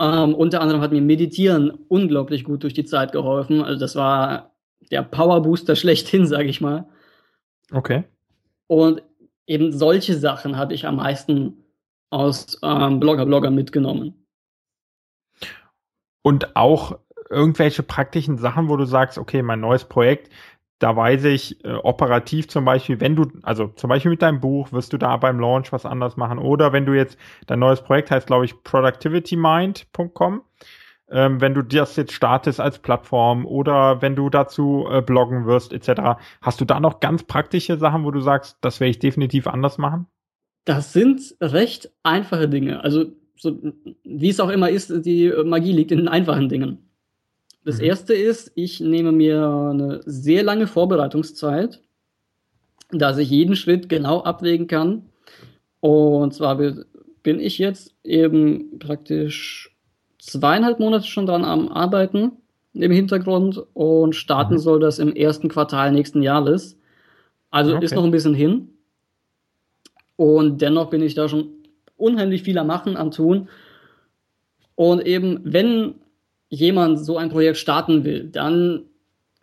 [0.00, 3.62] Ähm, unter anderem hat mir Meditieren unglaublich gut durch die Zeit geholfen.
[3.62, 4.54] Also das war
[4.90, 6.88] der Powerbooster schlechthin, sage ich mal.
[7.72, 8.04] Okay.
[8.66, 9.02] Und
[9.46, 11.64] eben solche Sachen habe ich am meisten
[12.10, 14.26] aus ähm, Blogger Blogger mitgenommen.
[16.22, 16.98] Und auch
[17.30, 20.30] irgendwelche praktischen Sachen, wo du sagst, okay, mein neues Projekt,
[20.78, 24.72] da weiß ich äh, operativ zum Beispiel, wenn du, also zum Beispiel mit deinem Buch,
[24.72, 26.38] wirst du da beim Launch was anders machen.
[26.38, 30.42] Oder wenn du jetzt, dein neues Projekt heißt, glaube ich, productivitymind.com.
[31.10, 35.72] Ähm, wenn du das jetzt startest als Plattform oder wenn du dazu äh, bloggen wirst,
[35.72, 39.46] etc., hast du da noch ganz praktische Sachen, wo du sagst, das werde ich definitiv
[39.46, 40.06] anders machen?
[40.66, 42.84] Das sind recht einfache Dinge.
[42.84, 43.06] Also,
[43.36, 43.58] so,
[44.04, 46.87] wie es auch immer ist, die Magie liegt in den einfachen Dingen.
[47.64, 47.84] Das mhm.
[47.84, 51.80] erste ist, ich nehme mir eine sehr lange Vorbereitungszeit,
[52.90, 55.06] dass ich jeden Schritt genau abwägen kann.
[55.80, 59.76] Und zwar bin ich jetzt eben praktisch
[60.18, 62.32] zweieinhalb Monate schon dran am Arbeiten
[62.74, 64.58] im Hintergrund und starten mhm.
[64.58, 66.78] soll das im ersten Quartal nächsten Jahres.
[67.50, 67.84] Also okay.
[67.84, 68.68] ist noch ein bisschen hin.
[70.16, 71.50] Und dennoch bin ich da schon
[71.96, 73.48] unheimlich viel am Machen, am Tun.
[74.74, 75.94] Und eben, wenn
[76.48, 78.84] jemand so ein Projekt starten will, dann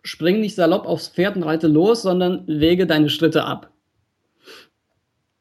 [0.02, 3.70] spring nicht salopp aufs Pferd und reite los, sondern wege deine Schritte ab.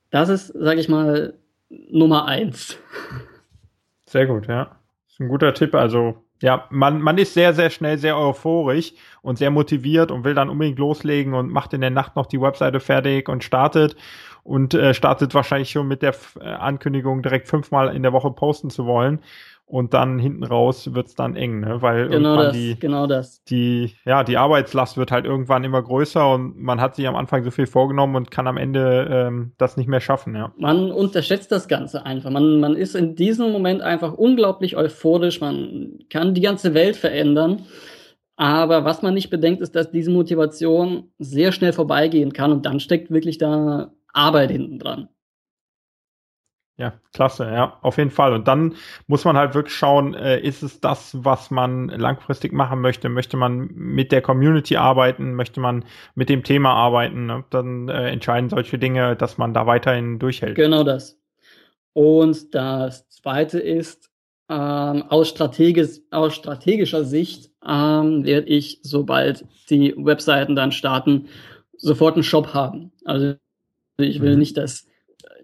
[0.09, 1.33] Das ist, sag ich mal,
[1.69, 2.77] Nummer eins.
[4.05, 4.77] Sehr gut, ja.
[5.05, 5.75] Das ist ein guter Tipp.
[5.75, 10.33] Also, ja, man, man ist sehr, sehr schnell sehr euphorisch und sehr motiviert und will
[10.33, 13.95] dann unbedingt loslegen und macht in der Nacht noch die Webseite fertig und startet
[14.45, 18.29] und äh, startet wahrscheinlich schon mit der F äh, Ankündigung, direkt fünfmal in der Woche
[18.31, 19.19] posten zu wollen
[19.65, 21.81] und dann hinten raus wird's dann eng, ne?
[21.81, 23.43] weil genau das, die, genau das.
[23.45, 27.43] die, ja, die Arbeitslast wird halt irgendwann immer größer und man hat sich am Anfang
[27.43, 30.53] so viel vorgenommen und kann am Ende ähm, das nicht mehr schaffen, ja.
[30.57, 32.29] Man unterschätzt das Ganze einfach.
[32.29, 37.63] Man, man ist in diesem Moment einfach unglaublich euphorisch, man kann die ganze Welt verändern.
[38.37, 42.79] Aber was man nicht bedenkt, ist, dass diese Motivation sehr schnell vorbeigehen kann und dann
[42.79, 45.09] steckt wirklich da Arbeit hinten dran.
[46.77, 48.33] Ja, klasse, ja, auf jeden Fall.
[48.33, 48.75] Und dann
[49.07, 53.07] muss man halt wirklich schauen, äh, ist es das, was man langfristig machen möchte?
[53.07, 55.35] Möchte man mit der Community arbeiten?
[55.35, 55.85] Möchte man
[56.15, 57.27] mit dem Thema arbeiten?
[57.27, 57.45] Ne?
[57.49, 60.55] Dann äh, entscheiden solche Dinge, dass man da weiterhin durchhält.
[60.55, 61.17] Genau das.
[61.93, 64.11] Und das zweite ist,
[64.49, 71.29] ähm, aus, strategisch, aus strategischer Sicht ähm, werde ich, sobald die Webseiten dann starten,
[71.77, 72.91] sofort einen Shop haben.
[73.05, 73.35] Also
[73.97, 74.39] ich will mhm.
[74.39, 74.87] nicht, dass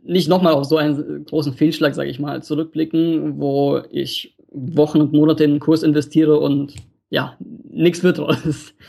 [0.03, 5.13] nicht nochmal auf so einen großen Fehlschlag, sage ich mal, zurückblicken, wo ich Wochen und
[5.13, 6.75] Monate in einen Kurs investiere und
[7.09, 8.73] ja, nichts wird draus.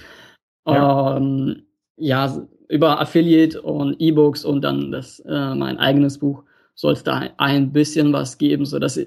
[0.65, 1.17] Ja.
[1.17, 1.65] Ähm,
[1.97, 6.45] ja, über Affiliate und E-Books und dann das äh, mein eigenes Buch
[6.77, 9.01] soll es da ein bisschen was geben, so dass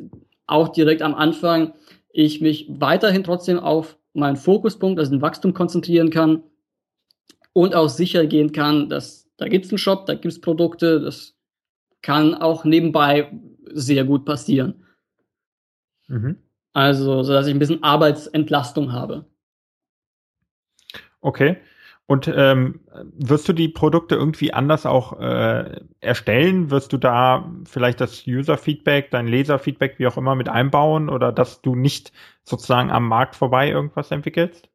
[0.47, 1.73] auch direkt am Anfang
[2.11, 6.43] ich mich weiterhin trotzdem auf meinen Fokuspunkt, also den Wachstum konzentrieren kann
[7.53, 11.35] und auch sicher gehen kann, dass da gibt's einen Shop, da gibt's Produkte, das
[12.01, 13.31] kann auch nebenbei
[13.65, 14.85] sehr gut passieren.
[16.07, 16.37] Mhm.
[16.73, 19.25] Also, so dass ich ein bisschen Arbeitsentlastung habe.
[21.21, 21.57] Okay.
[22.07, 22.81] Und ähm,
[23.17, 26.69] wirst du die Produkte irgendwie anders auch äh, erstellen?
[26.69, 31.63] Wirst du da vielleicht das User-Feedback, dein Leser-Feedback, wie auch immer, mit einbauen oder dass
[31.63, 32.11] du nicht
[32.43, 34.69] sozusagen am Markt vorbei irgendwas entwickelst?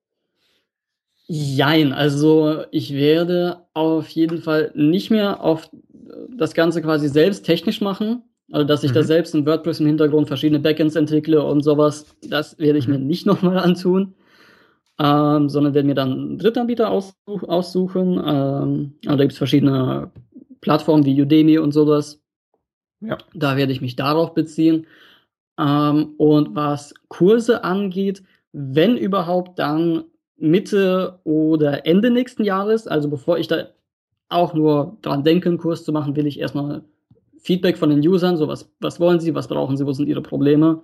[1.32, 5.70] Jein, also ich werde auf jeden Fall nicht mehr auf
[6.28, 8.24] das Ganze quasi selbst technisch machen.
[8.50, 8.94] Also, dass ich mhm.
[8.94, 12.94] da selbst in WordPress im Hintergrund verschiedene Backends entwickle und sowas, das werde ich mhm.
[12.94, 14.14] mir nicht nochmal antun.
[14.98, 18.20] Ähm, sondern werde mir dann einen Drittanbieter aussuch aussuchen.
[18.26, 20.10] Ähm, also da gibt es verschiedene
[20.60, 22.20] Plattformen wie Udemy und sowas.
[23.00, 23.18] Ja.
[23.34, 24.88] Da werde ich mich darauf beziehen.
[25.60, 30.06] Ähm, und was Kurse angeht, wenn überhaupt, dann
[30.40, 33.68] Mitte oder Ende nächsten Jahres, also bevor ich da
[34.28, 36.82] auch nur dran denke, einen Kurs zu machen, will ich erstmal
[37.38, 40.22] Feedback von den Usern, so was, was wollen sie, was brauchen sie, wo sind ihre
[40.22, 40.82] Probleme.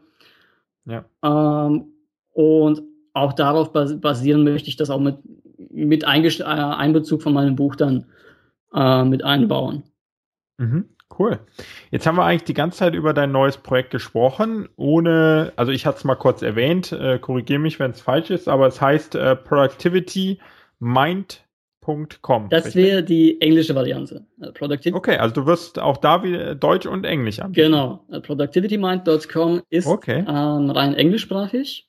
[0.85, 1.05] Ja.
[1.23, 1.93] Ähm,
[2.33, 2.83] und
[3.13, 5.17] auch darauf basieren möchte ich das auch mit,
[5.71, 6.07] mit äh,
[6.45, 8.07] Einbezug von meinem Buch dann
[8.75, 9.85] äh, mit einbauen.
[10.59, 10.85] Mhm.
[11.19, 11.39] Cool.
[11.91, 15.87] Jetzt haben wir eigentlich die ganze Zeit über dein neues Projekt gesprochen, ohne, also ich
[15.87, 19.15] hatte es mal kurz erwähnt, äh, korrigiere mich, wenn es falsch ist, aber es heißt
[19.15, 20.39] äh, Productivity
[20.79, 22.49] Mind.com.
[22.51, 24.27] Das wäre die englische Variante.
[24.55, 24.95] Productivity.
[24.95, 27.69] Okay, also du wirst auch da wieder Deutsch und Englisch anbieten.
[27.71, 28.05] Genau.
[28.09, 30.25] Also Productivitymind.com ist okay.
[30.29, 31.89] ähm, rein englischsprachig.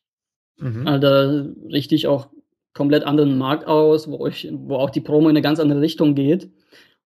[0.60, 0.88] Mhm.
[0.88, 2.28] Also da richte ich auch
[2.74, 6.14] komplett anderen Markt aus, wo, ich, wo auch die Promo in eine ganz andere Richtung
[6.16, 6.50] geht.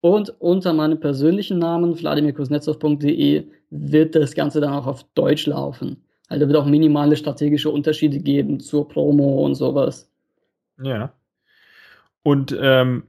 [0.01, 6.03] Und unter meinem persönlichen Namen, vladimirkuznetsov.de, wird das Ganze dann auch auf Deutsch laufen.
[6.27, 10.09] Also wird auch minimale strategische Unterschiede geben zur Promo und sowas.
[10.81, 11.13] Ja.
[12.23, 13.03] Und ähm,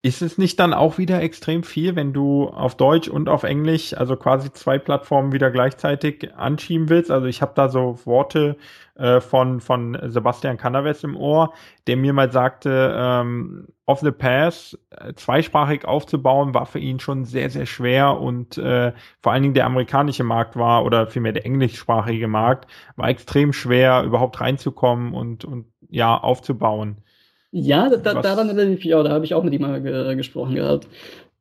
[0.00, 3.94] ist es nicht dann auch wieder extrem viel, wenn du auf Deutsch und auf Englisch,
[3.94, 7.10] also quasi zwei Plattformen wieder gleichzeitig anschieben willst?
[7.10, 8.56] Also ich habe da so Worte
[8.94, 11.52] äh, von, von Sebastian Canaves im Ohr,
[11.88, 17.24] der mir mal sagte, ähm, Off the Pass äh, zweisprachig aufzubauen, war für ihn schon
[17.24, 21.44] sehr, sehr schwer und äh, vor allen Dingen der amerikanische Markt war oder vielmehr der
[21.44, 27.02] englischsprachige Markt war extrem schwer, überhaupt reinzukommen und, und ja, aufzubauen.
[27.50, 30.14] Ja, da, daran erinnere ich mich auch, da habe ich auch mit ihm mal ge
[30.16, 30.86] gesprochen gehabt.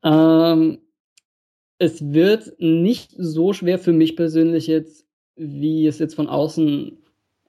[0.03, 0.79] Ähm,
[1.79, 5.05] es wird nicht so schwer für mich persönlich jetzt,
[5.35, 6.97] wie es jetzt von außen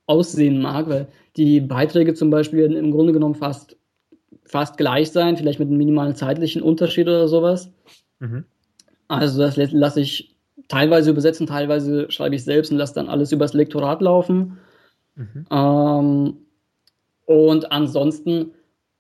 [0.07, 1.07] aussehen mag, weil
[1.37, 3.77] die Beiträge zum Beispiel werden im Grunde genommen fast,
[4.45, 7.71] fast gleich sein, vielleicht mit einem minimalen zeitlichen Unterschied oder sowas.
[8.19, 8.45] Mhm.
[9.07, 10.37] Also das lasse ich
[10.69, 14.59] teilweise übersetzen, teilweise schreibe ich selbst und lasse dann alles übers Lektorat laufen.
[15.15, 15.47] Mhm.
[15.51, 16.37] Ähm,
[17.29, 18.53] und ansonsten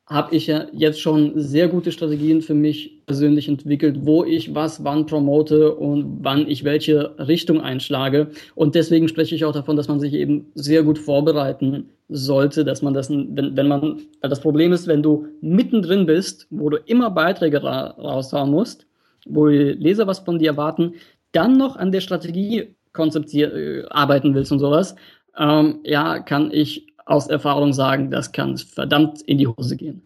[0.07, 4.85] habe ich ja jetzt schon sehr gute Strategien für mich persönlich entwickelt, wo ich was
[4.85, 8.29] wann promote und wann ich welche Richtung einschlage.
[8.55, 12.83] Und deswegen spreche ich auch davon, dass man sich eben sehr gut vorbereiten sollte, dass
[12.83, 16.76] man das, wenn, wenn man, weil das Problem ist, wenn du mittendrin bist, wo du
[16.85, 18.87] immer Beiträge ra raushauen musst,
[19.26, 20.95] wo die Leser was von dir erwarten,
[21.33, 24.97] dann noch an der Strategie konzeptiert, äh, arbeiten willst und sowas,
[25.39, 30.02] ähm, ja, kann ich aus Erfahrung sagen, das kann verdammt in die Hose gehen.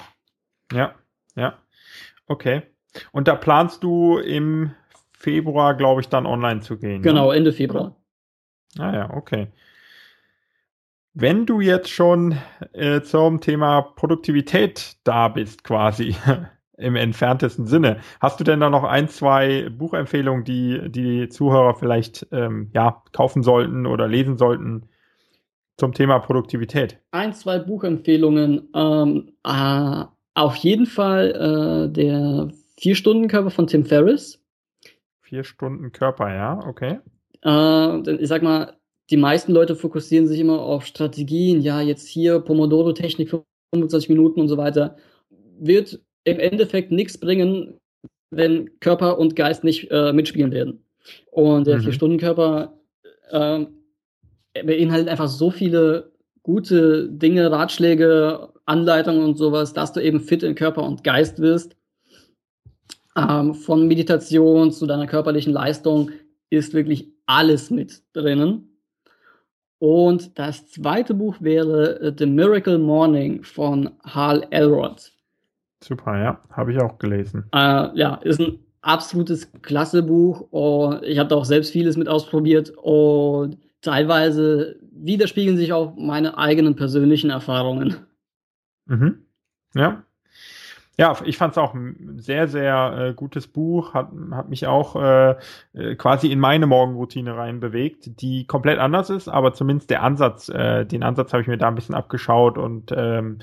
[0.73, 0.95] Ja,
[1.35, 1.59] ja.
[2.27, 2.63] Okay.
[3.11, 4.73] Und da planst du im
[5.13, 7.01] Februar, glaube ich, dann online zu gehen.
[7.01, 7.09] Ne?
[7.09, 7.37] Genau, ne?
[7.37, 7.97] Ende Februar.
[8.79, 9.49] Ah ja, okay.
[11.15, 12.39] Wenn du jetzt schon
[12.73, 16.17] äh, zum Thema Produktivität da bist, quasi
[16.79, 22.27] im entferntesten Sinne, hast du denn da noch ein, zwei Buchempfehlungen, die die Zuhörer vielleicht
[22.33, 24.89] ähm, ja kaufen sollten oder lesen sollten,
[25.79, 26.99] zum Thema Produktivität?
[27.11, 28.69] Ein, zwei Buchempfehlungen.
[28.75, 30.05] Ähm, äh,
[30.35, 32.49] auf jeden Fall äh, der
[32.79, 34.43] Vier-Stunden-Körper von Tim Ferriss.
[35.23, 36.99] Vier-Stunden-Körper, ja, okay.
[37.45, 38.77] Äh, ich sag mal,
[39.11, 41.61] die meisten Leute fokussieren sich immer auf Strategien.
[41.61, 43.45] Ja, jetzt hier Pomodoro-Technik für
[43.75, 44.97] 25 Minuten und so weiter.
[45.59, 47.79] Wird im Endeffekt nichts bringen,
[48.31, 50.85] wenn Körper und Geist nicht äh, mitspielen werden.
[51.31, 51.83] Und der mhm.
[51.83, 52.79] Vier-Stunden-Körper
[53.31, 53.67] äh,
[54.53, 60.55] beinhaltet einfach so viele gute Dinge, Ratschläge, Anleitungen und sowas, dass du eben fit in
[60.55, 61.77] Körper und Geist wirst.
[63.17, 66.11] Ähm, von Meditation zu deiner körperlichen Leistung
[66.51, 68.69] ist wirklich alles mit drinnen.
[69.79, 75.13] Und das zweite Buch wäre äh, The Miracle Morning von Hal Elrod.
[75.83, 77.45] Super, ja, habe ich auch gelesen.
[77.53, 80.47] Äh, ja, ist ein absolutes klasse Buch.
[80.51, 86.39] Und ich habe da auch selbst vieles mit ausprobiert und teilweise widerspiegeln sich auch meine
[86.39, 87.97] eigenen persönlichen Erfahrungen.
[88.87, 89.27] Mhm.
[89.75, 90.05] Ja.
[90.99, 94.95] Ja, ich fand es auch ein sehr, sehr äh, gutes Buch, hat, hat mich auch
[94.95, 95.37] äh,
[95.73, 100.51] äh, quasi in meine Morgenroutine rein bewegt, die komplett anders ist, aber zumindest der Ansatz,
[100.51, 103.39] äh, den Ansatz habe ich mir da ein bisschen abgeschaut und ähm,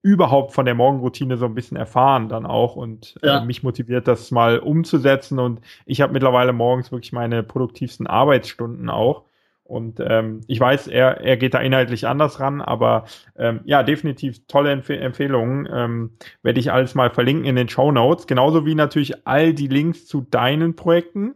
[0.00, 3.38] überhaupt von der Morgenroutine so ein bisschen erfahren dann auch und äh, ja.
[3.38, 8.88] äh, mich motiviert, das mal umzusetzen und ich habe mittlerweile morgens wirklich meine produktivsten Arbeitsstunden
[8.88, 9.25] auch
[9.66, 13.04] und ähm, ich weiß, er, er geht da inhaltlich anders ran, aber
[13.36, 15.68] ähm, ja, definitiv tolle Empf Empfehlungen.
[15.72, 16.10] Ähm,
[16.42, 18.26] werde ich alles mal verlinken in den Show Notes.
[18.26, 21.34] Genauso wie natürlich all die Links zu deinen Projekten.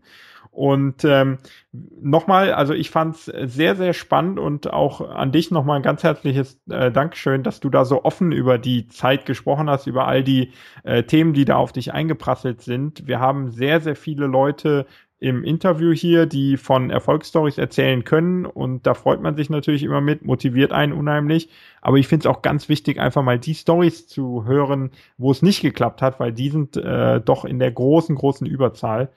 [0.52, 1.38] Und ähm,
[1.72, 6.02] nochmal, also ich fand es sehr, sehr spannend und auch an dich nochmal ein ganz
[6.02, 10.24] herzliches äh, Dankeschön, dass du da so offen über die Zeit gesprochen hast, über all
[10.24, 10.52] die
[10.82, 13.06] äh, Themen, die da auf dich eingeprasselt sind.
[13.06, 14.86] Wir haben sehr, sehr viele Leute
[15.20, 18.46] im Interview hier, die von Erfolgsstories erzählen können.
[18.46, 21.50] Und da freut man sich natürlich immer mit, motiviert einen unheimlich.
[21.82, 25.42] Aber ich finde es auch ganz wichtig, einfach mal die Stories zu hören, wo es
[25.42, 29.10] nicht geklappt hat, weil die sind äh, doch in der großen, großen Überzahl.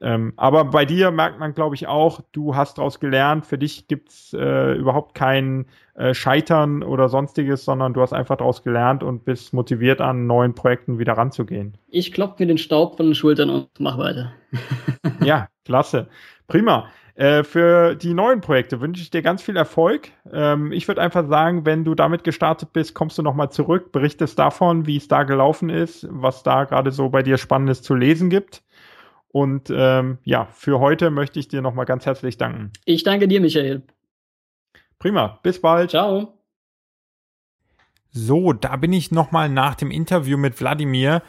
[0.00, 3.86] Ähm, aber bei dir merkt man, glaube ich, auch, du hast daraus gelernt, für dich
[3.86, 9.24] gibt's äh, überhaupt kein äh, Scheitern oder sonstiges, sondern du hast einfach daraus gelernt und
[9.24, 11.78] bist motiviert, an neuen Projekten wieder ranzugehen.
[11.88, 14.32] Ich klopfe mir den Staub von den Schultern und mach weiter.
[15.24, 16.08] ja, klasse.
[16.48, 16.88] Prima.
[17.14, 20.10] Äh, für die neuen Projekte wünsche ich dir ganz viel Erfolg.
[20.32, 24.38] Ähm, ich würde einfach sagen, wenn du damit gestartet bist, kommst du nochmal zurück, berichtest
[24.38, 28.30] davon, wie es da gelaufen ist, was da gerade so bei dir Spannendes zu lesen
[28.30, 28.62] gibt.
[29.28, 32.72] Und ähm, ja, für heute möchte ich dir nochmal ganz herzlich danken.
[32.84, 33.82] Ich danke dir, Michael.
[34.98, 35.90] Prima, bis bald.
[35.90, 36.38] Ciao.
[38.10, 41.22] So, da bin ich nochmal nach dem Interview mit Wladimir.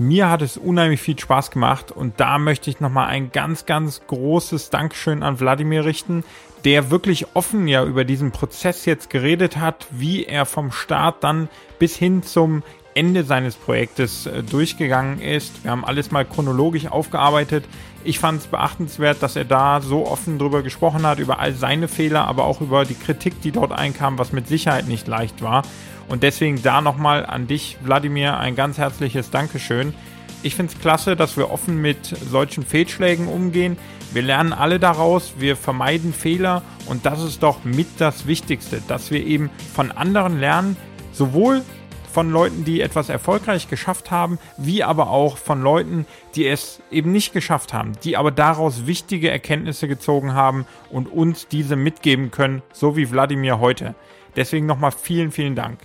[0.00, 4.00] Mir hat es unheimlich viel Spaß gemacht und da möchte ich nochmal ein ganz, ganz
[4.06, 6.22] großes Dankeschön an Wladimir richten,
[6.64, 11.48] der wirklich offen ja über diesen Prozess jetzt geredet hat, wie er vom Start dann
[11.80, 12.62] bis hin zum
[12.94, 15.64] Ende seines Projektes äh, durchgegangen ist.
[15.64, 17.64] Wir haben alles mal chronologisch aufgearbeitet.
[18.04, 21.88] Ich fand es beachtenswert, dass er da so offen drüber gesprochen hat, über all seine
[21.88, 25.62] Fehler, aber auch über die Kritik, die dort einkam, was mit Sicherheit nicht leicht war.
[26.08, 29.94] Und deswegen da nochmal an dich, Wladimir, ein ganz herzliches Dankeschön.
[30.42, 33.76] Ich finde es klasse, dass wir offen mit solchen Fehlschlägen umgehen.
[34.12, 39.10] Wir lernen alle daraus, wir vermeiden Fehler und das ist doch mit das Wichtigste, dass
[39.10, 40.76] wir eben von anderen lernen,
[41.12, 41.62] sowohl
[42.10, 46.06] von Leuten, die etwas erfolgreich geschafft haben, wie aber auch von Leuten,
[46.36, 51.48] die es eben nicht geschafft haben, die aber daraus wichtige Erkenntnisse gezogen haben und uns
[51.48, 53.94] diese mitgeben können, so wie Wladimir heute.
[54.36, 55.80] Deswegen nochmal vielen, vielen Dank.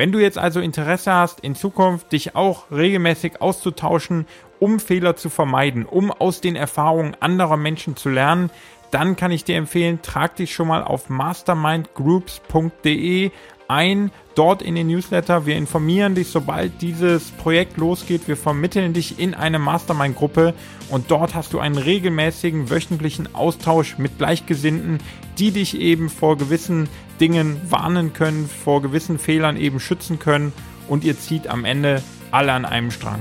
[0.00, 4.24] Wenn du jetzt also Interesse hast, in Zukunft dich auch regelmäßig auszutauschen,
[4.58, 8.48] um Fehler zu vermeiden, um aus den Erfahrungen anderer Menschen zu lernen,
[8.90, 13.30] dann kann ich dir empfehlen, trag dich schon mal auf mastermindgroups.de
[13.68, 14.10] ein.
[14.34, 15.44] dort in den Newsletter.
[15.44, 18.26] Wir informieren dich, sobald dieses Projekt losgeht.
[18.26, 20.54] Wir vermitteln dich in eine Mastermind-Gruppe
[20.88, 24.96] und dort hast du einen regelmäßigen wöchentlichen Austausch mit Gleichgesinnten,
[25.38, 26.88] die dich eben vor gewissen
[27.20, 30.52] Dingen warnen können, vor gewissen Fehlern eben schützen können
[30.88, 33.20] und ihr zieht am Ende alle an einem Strang.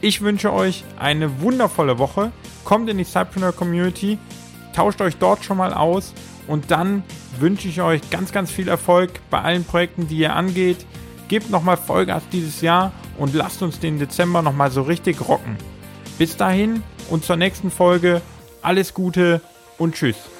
[0.00, 2.32] Ich wünsche euch eine wundervolle Woche.
[2.64, 4.18] Kommt in die Cypreneur Community,
[4.74, 6.12] tauscht euch dort schon mal aus
[6.46, 7.02] und dann
[7.38, 10.86] wünsche ich euch ganz, ganz viel Erfolg bei allen Projekten, die ihr angeht.
[11.28, 15.56] Gebt nochmal Vollgas dieses Jahr und lasst uns den Dezember nochmal so richtig rocken.
[16.18, 18.20] Bis dahin und zur nächsten Folge.
[18.60, 19.40] Alles Gute
[19.78, 20.31] und Tschüss.